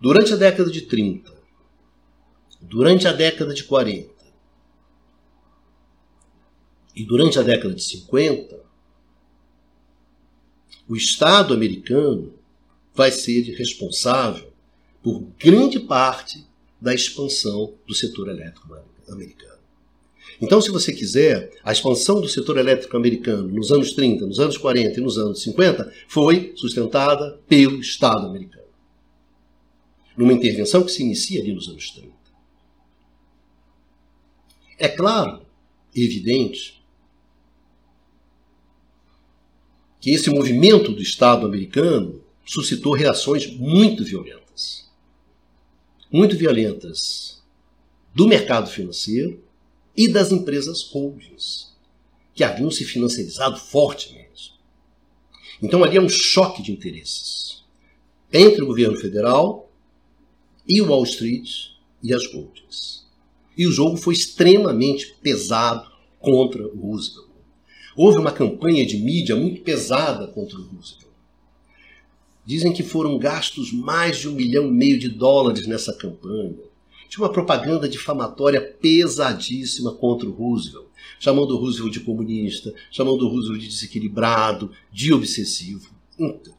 [0.00, 1.32] durante a década de 30,
[2.62, 4.18] durante a década de 40,
[6.96, 8.60] e durante a década de 50,
[10.88, 12.34] o Estado americano
[12.94, 14.52] vai ser responsável
[15.02, 16.47] por grande parte
[16.80, 18.74] da expansão do setor elétrico
[19.08, 19.58] americano.
[20.40, 24.56] Então, se você quiser, a expansão do setor elétrico americano nos anos 30, nos anos
[24.56, 28.68] 40 e nos anos 50 foi sustentada pelo Estado americano.
[30.16, 32.12] Numa intervenção que se inicia ali nos anos 30.
[34.78, 35.42] É claro,
[35.94, 36.80] evidente,
[40.00, 44.47] que esse movimento do Estado americano suscitou reações muito violentas.
[46.10, 47.42] Muito violentas
[48.14, 49.42] do mercado financeiro
[49.96, 51.76] e das empresas holdings,
[52.34, 54.54] que haviam se financiarizado fortemente.
[55.62, 57.64] Então ali é um choque de interesses
[58.32, 59.70] entre o governo federal
[60.66, 61.50] e o Wall Street
[62.02, 63.06] e as holdings.
[63.56, 65.90] E o jogo foi extremamente pesado
[66.20, 67.28] contra o Roosevelt.
[67.96, 71.07] Houve uma campanha de mídia muito pesada contra o Roosevelt.
[72.48, 76.56] Dizem que foram gastos mais de um milhão e meio de dólares nessa campanha.
[77.06, 80.86] Tinha uma propaganda difamatória pesadíssima contra o Roosevelt,
[81.20, 85.90] chamando o Roosevelt de comunista, chamando o Roosevelt de desequilibrado, de obsessivo.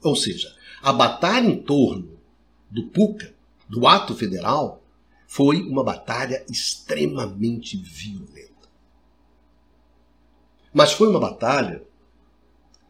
[0.04, 2.20] Ou seja, a batalha em torno
[2.70, 3.34] do PUCA,
[3.68, 4.84] do ato federal,
[5.26, 8.70] foi uma batalha extremamente violenta.
[10.72, 11.82] Mas foi uma batalha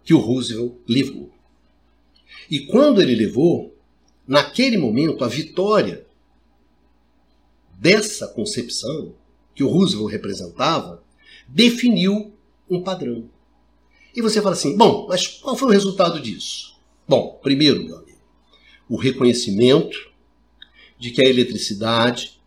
[0.04, 1.39] que o Roosevelt levou.
[2.50, 3.76] E quando ele levou,
[4.28, 6.06] naquele momento, a vitória
[7.78, 9.14] dessa concepção
[9.54, 11.04] que o Roosevelt representava
[11.48, 12.34] definiu
[12.70, 13.30] um padrão.
[14.16, 16.76] E você fala assim: bom, mas qual foi o resultado disso?
[17.08, 18.20] Bom, primeiro, meu amigo,
[18.88, 20.10] o reconhecimento
[20.98, 22.40] de que a eletricidade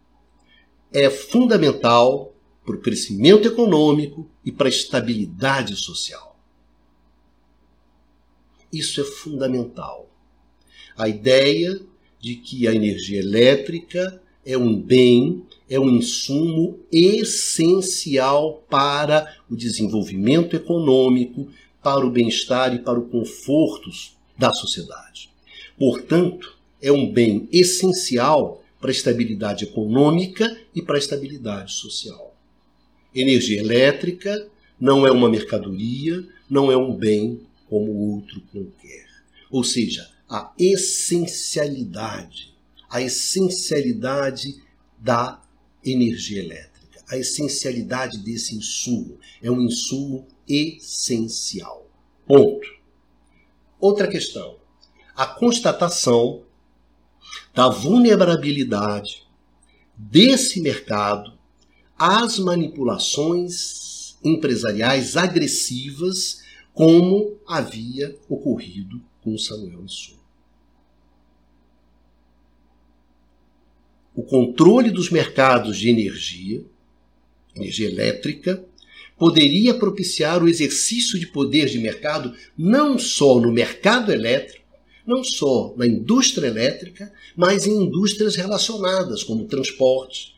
[0.93, 2.35] é fundamental
[2.65, 6.32] para o crescimento econômico e para a estabilidade social.
[8.73, 10.09] Isso é fundamental.
[10.97, 11.81] A ideia
[12.21, 20.57] de que a energia elétrica é um bem, é um insumo essencial para o desenvolvimento
[20.57, 21.49] econômico,
[21.83, 23.91] para o bem-estar e para o conforto
[24.39, 25.31] da sociedade.
[25.79, 32.35] Portanto, é um bem essencial para a estabilidade econômica e para a estabilidade social.
[33.15, 34.49] Energia elétrica
[34.81, 37.41] não é uma mercadoria, não é um bem
[37.73, 39.07] como outro qualquer.
[39.51, 42.55] Ou seja, a essencialidade,
[42.91, 44.63] a essencialidade
[44.99, 45.41] da
[45.83, 49.19] energia elétrica, a essencialidade desse insumo.
[49.43, 51.91] É um insumo essencial.
[52.27, 52.69] Ponto.
[53.81, 54.59] Outra questão.
[55.17, 56.43] A constatação
[57.55, 59.27] da vulnerabilidade
[59.97, 61.39] desse mercado
[61.99, 66.42] às manipulações empresariais agressivas,
[66.73, 70.19] como havia ocorrido com Samuel Sul.
[74.15, 76.63] O controle dos mercados de energia,
[77.55, 78.65] energia elétrica,
[79.17, 84.63] poderia propiciar o exercício de poder de mercado não só no mercado elétrico,
[85.07, 90.35] não só na indústria elétrica, mas em indústrias relacionadas, como transporte,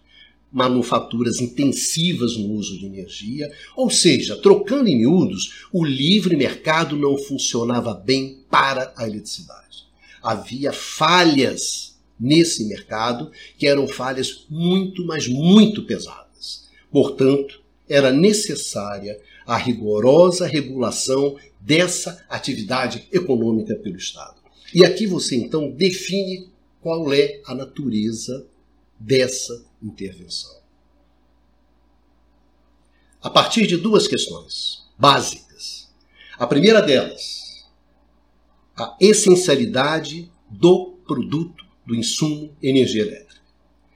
[0.54, 7.18] manufaturas intensivas no uso de energia, ou seja, trocando em miúdos, o livre mercado não
[7.18, 9.88] funcionava bem para a eletricidade.
[10.22, 16.68] Havia falhas nesse mercado que eram falhas muito, mas muito pesadas.
[16.88, 24.36] Portanto, era necessária a rigorosa regulação dessa atividade econômica pelo Estado.
[24.72, 26.48] E aqui você então define
[26.80, 28.46] qual é a natureza
[29.04, 30.54] dessa intervenção.
[33.22, 35.90] A partir de duas questões básicas.
[36.38, 37.66] A primeira delas,
[38.76, 43.42] a essencialidade do produto, do insumo energia elétrica.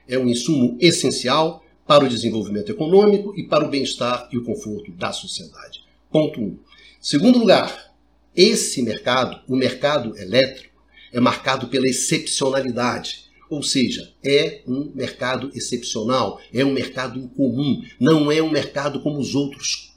[0.06, 4.92] É um insumo essencial para o desenvolvimento econômico e para o bem-estar e o conforto
[4.92, 5.84] da sociedade.
[6.11, 6.44] Ponto 1.
[6.44, 6.59] Um.
[7.00, 7.94] Segundo lugar,
[8.36, 10.82] esse mercado, o mercado elétrico,
[11.12, 13.28] é marcado pela excepcionalidade.
[13.49, 19.18] Ou seja, é um mercado excepcional, é um mercado incomum, não é um mercado como
[19.18, 19.94] os outros.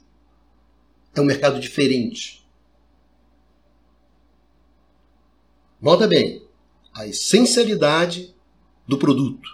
[1.14, 2.42] É um mercado diferente.
[5.82, 6.44] Nota bem,
[6.94, 8.34] a essencialidade
[8.88, 9.50] do produto,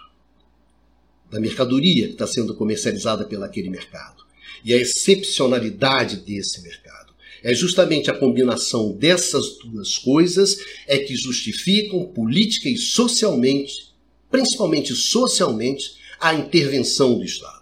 [1.30, 4.24] da mercadoria que está sendo comercializada pelaquele mercado,
[4.64, 7.14] e a excepcionalidade desse mercado.
[7.42, 13.87] É justamente a combinação dessas duas coisas é que justificam política e socialmente,
[14.30, 17.58] principalmente socialmente, a intervenção do Estado.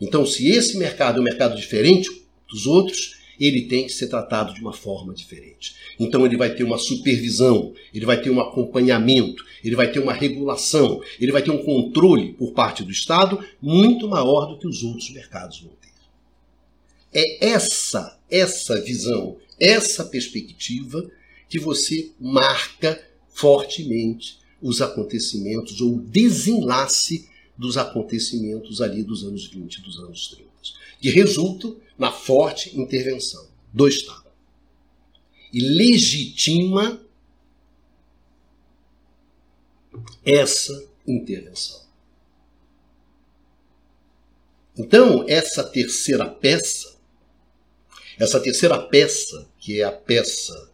[0.00, 2.08] Então, se esse mercado é um mercado diferente
[2.48, 5.74] dos outros, ele tem que ser tratado de uma forma diferente.
[5.98, 10.12] Então, ele vai ter uma supervisão, ele vai ter um acompanhamento, ele vai ter uma
[10.12, 14.82] regulação, ele vai ter um controle por parte do Estado muito maior do que os
[14.82, 15.88] outros mercados vão ter.
[17.12, 21.10] É essa, essa visão, essa perspectiva
[21.48, 29.82] que você marca fortemente os acontecimentos ou o desenlace dos acontecimentos ali dos anos 20
[29.82, 30.48] dos anos 30,
[31.00, 34.26] que resultam na forte intervenção do Estado.
[35.52, 37.00] E legitima
[40.24, 41.80] essa intervenção.
[44.76, 46.98] Então, essa terceira peça
[48.18, 50.70] essa terceira peça, que é a peça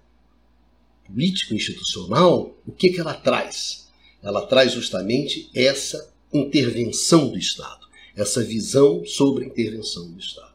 [1.06, 3.88] político-institucional, o que, que ela traz?
[4.22, 7.86] Ela traz justamente essa intervenção do Estado,
[8.16, 10.54] essa visão sobre a intervenção do Estado.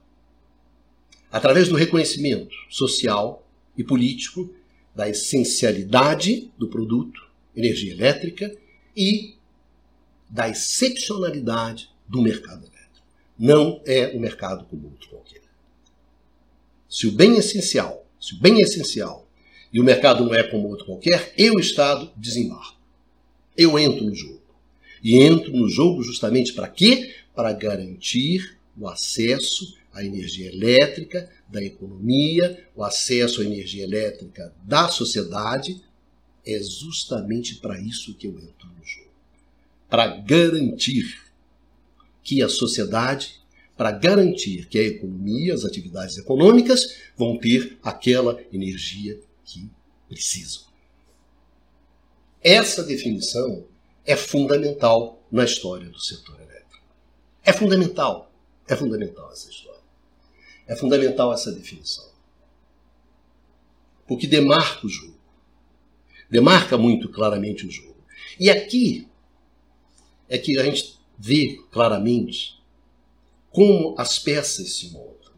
[1.31, 3.47] Através do reconhecimento social
[3.77, 4.53] e político
[4.95, 8.51] da essencialidade do produto, energia elétrica,
[8.95, 9.35] e
[10.29, 13.07] da excepcionalidade do mercado elétrico.
[13.37, 15.41] Não é um mercado como outro qualquer.
[16.89, 19.28] Se o bem essencial, se o bem essencial
[19.71, 22.77] e o mercado não é como outro qualquer, eu, Estado, desembarco.
[23.55, 24.41] Eu entro no jogo.
[25.03, 27.13] E entro no jogo justamente para quê?
[27.35, 34.87] Para garantir o acesso à energia elétrica da economia, o acesso à energia elétrica da
[34.89, 35.81] sociedade.
[36.45, 39.11] É justamente para isso que eu entro no jogo.
[39.87, 41.21] Para garantir
[42.23, 43.39] que a sociedade
[43.79, 49.17] para garantir que a economia, as atividades econômicas vão ter aquela energia
[49.49, 49.69] que
[50.07, 50.63] precisam.
[52.41, 53.65] Essa definição
[54.05, 56.83] é fundamental na história do setor elétrico.
[57.43, 58.31] É fundamental.
[58.67, 59.81] É fundamental essa história.
[60.67, 62.07] É fundamental essa definição.
[64.07, 65.19] Porque demarca o jogo.
[66.29, 67.97] Demarca muito claramente o jogo.
[68.39, 69.07] E aqui
[70.29, 72.59] é que a gente vê claramente
[73.49, 75.33] como as peças se montam.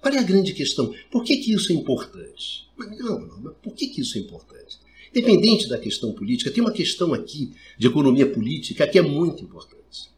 [0.00, 0.92] Qual é a grande questão?
[1.10, 2.63] Por que, que isso é importante?
[2.78, 4.78] Não, não, por que, que isso é importante?
[5.10, 10.10] Independente da questão política, tem uma questão aqui de economia política que é muito importante.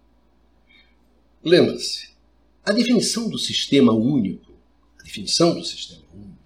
[1.44, 2.08] Lembra-se,
[2.64, 4.52] a definição do sistema único,
[4.98, 6.38] a definição do sistema único,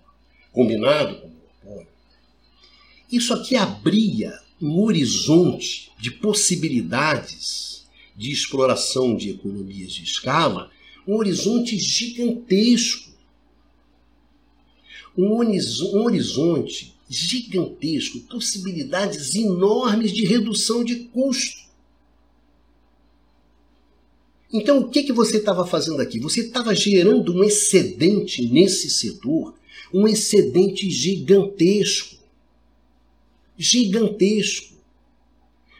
[0.53, 1.89] combinado com o monopólio,
[3.11, 10.71] isso aqui abria um horizonte de possibilidades de exploração de economias de escala,
[11.07, 13.10] um horizonte gigantesco.
[15.17, 21.59] Um horizonte gigantesco, possibilidades enormes de redução de custo.
[24.53, 26.19] Então, o que, que você estava fazendo aqui?
[26.21, 29.55] Você estava gerando um excedente nesse setor,
[29.93, 32.17] um excedente gigantesco.
[33.57, 34.75] Gigantesco.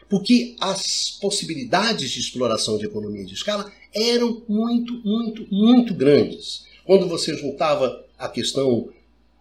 [0.09, 6.65] Porque as possibilidades de exploração de economia de escala eram muito, muito, muito grandes.
[6.85, 8.89] Quando você juntava a questão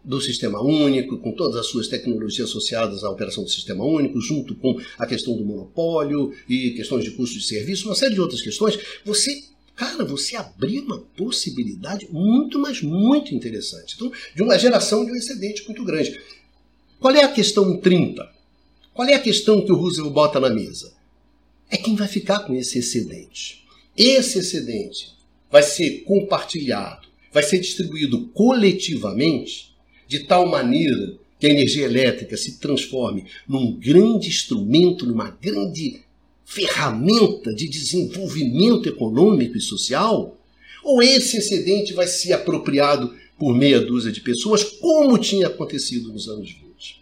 [0.03, 4.55] do sistema único, com todas as suas tecnologias associadas à operação do sistema único, junto
[4.55, 8.41] com a questão do monopólio e questões de custo de serviço, uma série de outras
[8.41, 9.45] questões, você,
[9.77, 13.95] cara, você abriu uma possibilidade muito, mas muito interessante.
[13.95, 16.19] Então, de uma geração de um excedente muito grande.
[16.99, 18.31] Qual é a questão em 30?
[18.93, 20.93] Qual é a questão que o Roosevelt bota na mesa?
[21.71, 23.65] É quem vai ficar com esse excedente.
[23.97, 25.15] Esse excedente
[25.51, 29.70] vai ser compartilhado, vai ser distribuído coletivamente
[30.11, 36.01] de tal maneira que a energia elétrica se transforme num grande instrumento, numa grande
[36.45, 40.37] ferramenta de desenvolvimento econômico e social?
[40.83, 46.29] Ou esse excedente vai ser apropriado por meia dúzia de pessoas, como tinha acontecido nos
[46.29, 47.01] anos 20?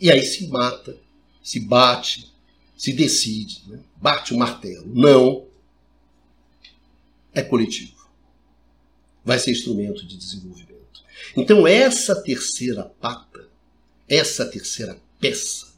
[0.00, 0.96] E aí se mata,
[1.40, 2.26] se bate,
[2.76, 3.78] se decide, né?
[4.02, 4.92] bate o martelo.
[4.92, 5.46] Não.
[7.32, 7.96] É coletivo.
[9.24, 10.67] Vai ser instrumento de desenvolvimento.
[11.36, 13.48] Então, essa terceira pata,
[14.08, 15.74] essa terceira peça,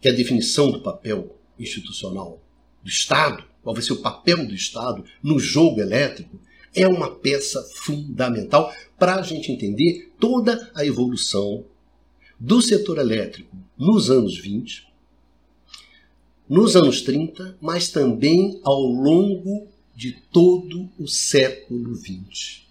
[0.00, 2.42] que é a definição do papel institucional
[2.82, 6.38] do Estado, qual vai ser o papel do Estado no jogo elétrico,
[6.74, 11.64] é uma peça fundamental para a gente entender toda a evolução
[12.38, 14.86] do setor elétrico nos anos 20,
[16.48, 22.65] nos anos 30, mas também ao longo de todo o século 20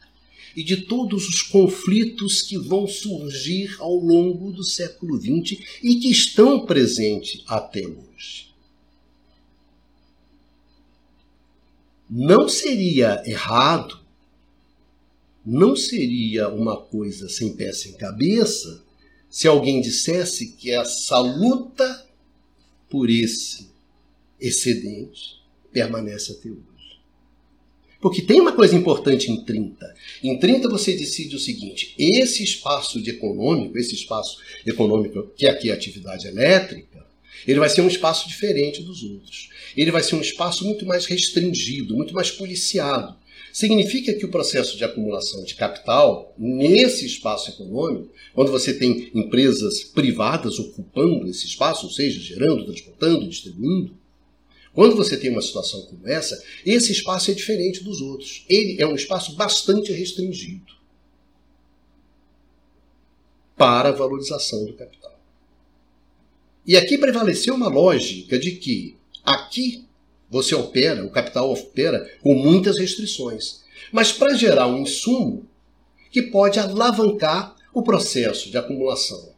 [0.56, 6.10] e de todos os conflitos que vão surgir ao longo do século XX e que
[6.10, 8.54] estão presentes até hoje.
[12.10, 14.00] Não seria errado,
[15.46, 18.84] não seria uma coisa sem pé sem cabeça
[19.30, 22.08] se alguém dissesse que essa luta
[22.90, 23.70] por esse
[24.40, 25.42] excedente
[25.72, 26.75] permanece até hoje.
[28.02, 29.96] Porque tem uma coisa importante em 30.
[30.24, 35.70] Em 30 você decide o seguinte: esse espaço de econômico, esse espaço econômico que aqui
[35.70, 37.06] é a atividade elétrica,
[37.48, 39.50] ele vai ser um espaço diferente dos outros.
[39.76, 43.16] Ele vai ser um espaço muito mais restringido, muito mais policiado.
[43.52, 49.82] Significa que o processo de acumulação de capital nesse espaço econômico, quando você tem empresas
[49.82, 53.96] privadas ocupando esse espaço, ou seja, gerando, transportando, distribuindo,
[54.76, 58.46] quando você tem uma situação como essa, esse espaço é diferente dos outros.
[58.50, 60.74] Ele é um espaço bastante restringido
[63.56, 65.18] para a valorização do capital.
[66.68, 69.86] E aqui prevaleceu uma lógica de que aqui
[70.30, 73.64] você opera, o capital opera com muitas restrições,
[73.94, 75.48] mas para gerar um insumo
[76.12, 79.34] que pode alavancar o processo de acumulação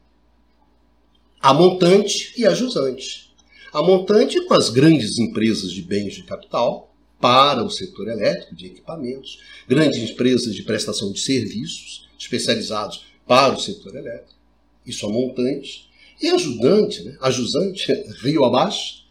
[1.39, 3.26] a montante e a jusante
[3.71, 8.67] a montante com as grandes empresas de bens de capital para o setor elétrico, de
[8.67, 14.39] equipamentos, grandes empresas de prestação de serviços especializados para o setor elétrico,
[14.85, 15.89] isso a montante,
[16.21, 17.17] e ajudante, né?
[17.21, 17.91] ajusante,
[18.21, 19.05] rio abaixo,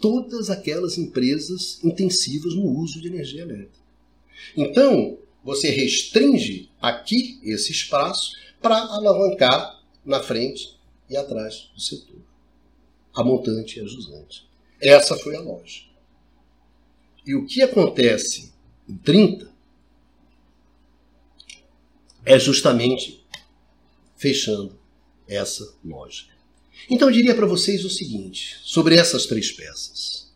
[0.00, 3.86] todas aquelas empresas intensivas no uso de energia elétrica.
[4.56, 10.76] Então, você restringe aqui esse espaço para alavancar na frente
[11.08, 12.25] e atrás do setor
[13.16, 14.46] a montante e a jusante.
[14.80, 15.86] Essa foi a lógica.
[17.26, 18.52] E o que acontece
[18.86, 19.50] em 30
[22.24, 23.24] é justamente
[24.16, 24.78] fechando
[25.26, 26.34] essa lógica.
[26.90, 30.30] Então eu diria para vocês o seguinte sobre essas três peças.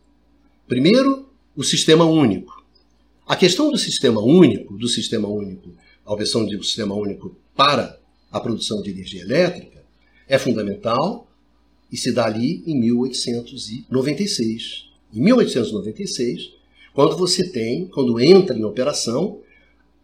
[0.67, 2.65] Primeiro, o sistema único.
[3.27, 8.01] A questão do sistema único, do sistema único, a versão do sistema único para
[8.33, 9.85] a produção de energia elétrica,
[10.27, 11.30] é fundamental
[11.93, 14.89] e se dá ali em 1896.
[15.13, 16.53] Em 1896,
[16.95, 19.41] quando você tem, quando entra em operação,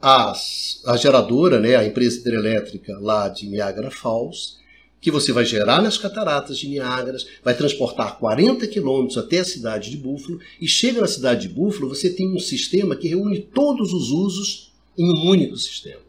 [0.00, 4.56] as, a geradora, né, a empresa hidrelétrica lá de Niagara Falls,
[5.00, 9.90] que você vai gerar nas cataratas de Niágara, vai transportar 40 quilômetros até a cidade
[9.90, 13.92] de Buffalo, e chega na cidade de Buffalo, você tem um sistema que reúne todos
[13.92, 16.00] os usos em um único sistema.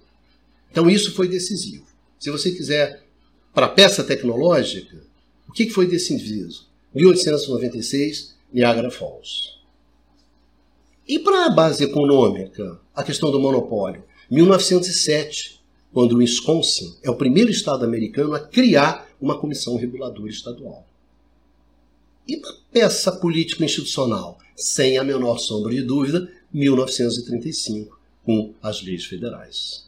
[0.72, 1.86] Então isso foi decisivo.
[2.20, 3.04] Se você quiser,
[3.54, 5.07] para a peça tecnológica,
[5.48, 6.54] o que foi decisivo?
[6.94, 9.58] 1896, Niagara Falls.
[11.08, 14.04] E para a base econômica, a questão do monopólio?
[14.30, 15.62] 1907,
[15.94, 20.86] quando o Wisconsin é o primeiro estado americano a criar uma comissão reguladora estadual.
[22.28, 24.38] E para a peça político-institucional?
[24.56, 29.86] Sem a menor sombra de dúvida, 1935, com as leis federais.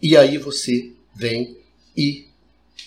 [0.00, 1.56] E aí você vem
[1.96, 2.26] e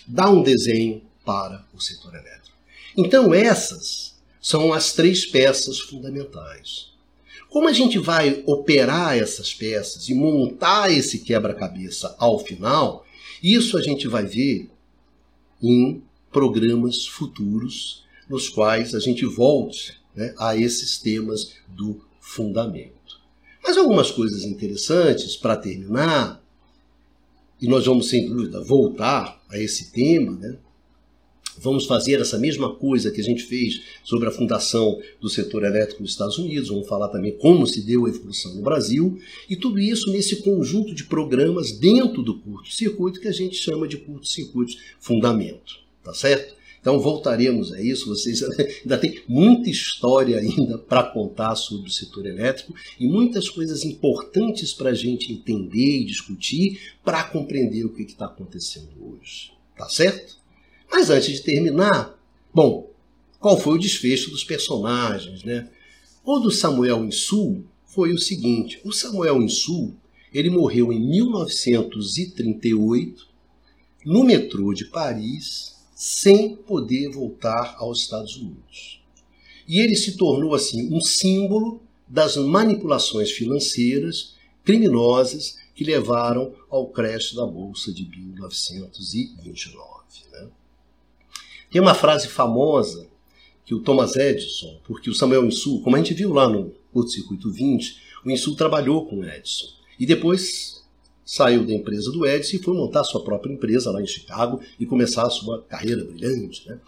[0.07, 2.57] dá um desenho para o setor elétrico.
[2.95, 6.91] Então, essas são as três peças fundamentais.
[7.49, 13.05] Como a gente vai operar essas peças e montar esse quebra-cabeça ao final,
[13.41, 14.69] isso a gente vai ver
[15.61, 23.21] em programas futuros, nos quais a gente volte né, a esses temas do fundamento.
[23.63, 26.43] Mas algumas coisas interessantes para terminar
[27.63, 30.57] e nós vamos, sem dúvida, voltar a esse tema, né?
[31.59, 36.01] Vamos fazer essa mesma coisa que a gente fez sobre a fundação do setor elétrico
[36.01, 39.79] nos Estados Unidos, vamos falar também como se deu a evolução no Brasil, e tudo
[39.79, 45.79] isso nesse conjunto de programas dentro do curto-circuito que a gente chama de curto-circuito fundamento,
[46.03, 46.53] tá certo?
[46.83, 48.09] Então voltaremos a isso.
[48.09, 48.43] Vocês
[48.83, 54.73] ainda tem muita história ainda para contar sobre o setor elétrico e muitas coisas importantes
[54.73, 59.53] para a gente entender e discutir para compreender o que está acontecendo hoje.
[59.77, 60.42] Tá certo?
[60.93, 62.17] Mas antes de terminar,
[62.53, 62.89] bom,
[63.39, 65.67] qual foi o desfecho dos personagens, né?
[66.23, 69.95] O do Samuel Insul foi o seguinte: o Samuel Insul
[70.31, 73.27] ele morreu em 1938
[74.05, 79.01] no metrô de Paris sem poder voltar aos Estados Unidos.
[79.67, 87.33] E ele se tornou assim um símbolo das manipulações financeiras criminosas que levaram ao crash
[87.33, 90.03] da bolsa de 1929.
[90.31, 90.49] Né?
[91.73, 93.09] Tem uma frase famosa
[93.65, 97.09] que o Thomas Edison, porque o Samuel Insul, como a gente viu lá no Curto
[97.09, 99.65] Circuito 20, o Insul trabalhou com o Edison.
[99.99, 100.83] E depois
[101.25, 104.85] saiu da empresa do Edison e foi montar sua própria empresa lá em Chicago e
[104.85, 106.69] começar a sua carreira brilhante.
[106.69, 106.79] Né?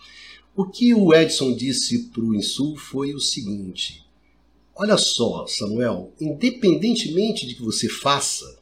[0.56, 4.06] O que o Edison disse para o Insul foi o seguinte:
[4.76, 8.60] Olha só, Samuel, independentemente de que você faça,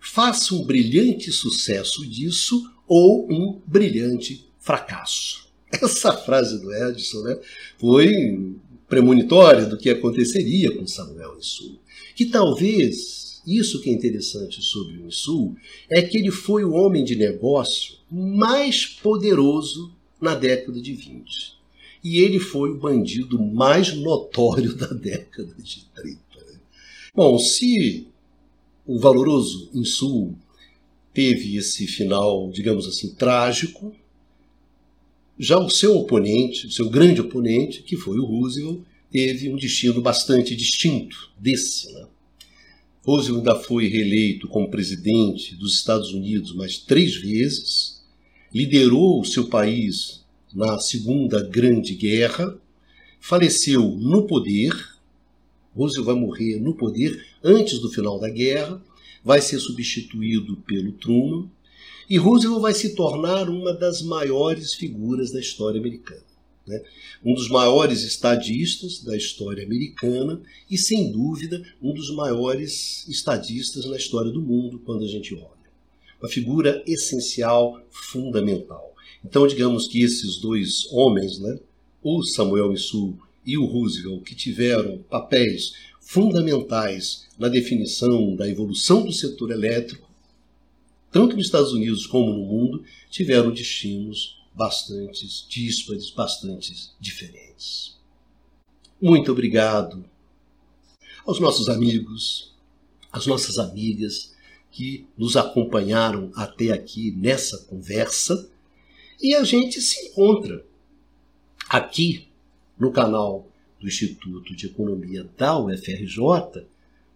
[0.00, 5.46] faça um brilhante sucesso disso ou um brilhante fracasso.
[5.70, 7.38] Essa frase do Edison né,
[7.78, 8.56] foi
[8.88, 11.78] premonitória do que aconteceria com Samuel Insul,
[12.14, 15.56] que talvez isso que é interessante sobre o Insul
[15.88, 21.56] é que ele foi o homem de negócio mais poderoso na década de 20.
[22.02, 26.18] E ele foi o bandido mais notório da década de 30.
[26.18, 26.58] Né?
[27.14, 28.08] Bom, se
[28.84, 30.36] o valoroso Insul
[31.12, 33.94] teve esse final, digamos assim, trágico,
[35.38, 38.80] já o seu oponente, o seu grande oponente, que foi o Roosevelt,
[39.10, 41.92] teve um destino bastante distinto desse.
[41.92, 42.06] Né?
[43.04, 48.02] Roosevelt ainda foi reeleito como presidente dos Estados Unidos mais três vezes,
[48.52, 50.24] liderou o seu país
[50.54, 52.58] na Segunda Grande Guerra,
[53.20, 54.72] faleceu no poder.
[55.74, 58.82] Roosevelt vai morrer no poder antes do final da guerra,
[59.22, 61.50] vai ser substituído pelo Truman,
[62.08, 66.22] e Roosevelt vai se tornar uma das maiores figuras da história americana.
[66.66, 66.82] Né?
[67.24, 70.40] Um dos maiores estadistas da história americana
[70.70, 75.56] e, sem dúvida, um dos maiores estadistas na história do mundo quando a gente olha.
[76.20, 78.94] Uma figura essencial, fundamental.
[79.24, 81.58] Então, digamos que esses dois homens, né,
[82.02, 89.12] o Samuel Insul e o Roosevelt, que tiveram papéis fundamentais na definição da evolução do
[89.12, 90.05] setor elétrico,
[91.16, 97.96] tanto nos Estados Unidos como no mundo, tiveram destinos bastante díspares, bastante diferentes.
[99.00, 100.04] Muito obrigado
[101.24, 102.54] aos nossos amigos,
[103.10, 104.34] às nossas amigas
[104.70, 108.50] que nos acompanharam até aqui nessa conversa
[109.18, 110.66] e a gente se encontra
[111.66, 112.28] aqui
[112.78, 113.48] no canal
[113.80, 116.66] do Instituto de Economia da UFRJ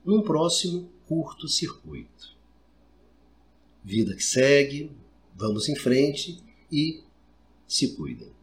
[0.03, 2.40] num próximo curto circuito.
[3.85, 4.91] Vida que segue,
[5.35, 7.03] vamos em frente e
[7.67, 8.40] se cuidem.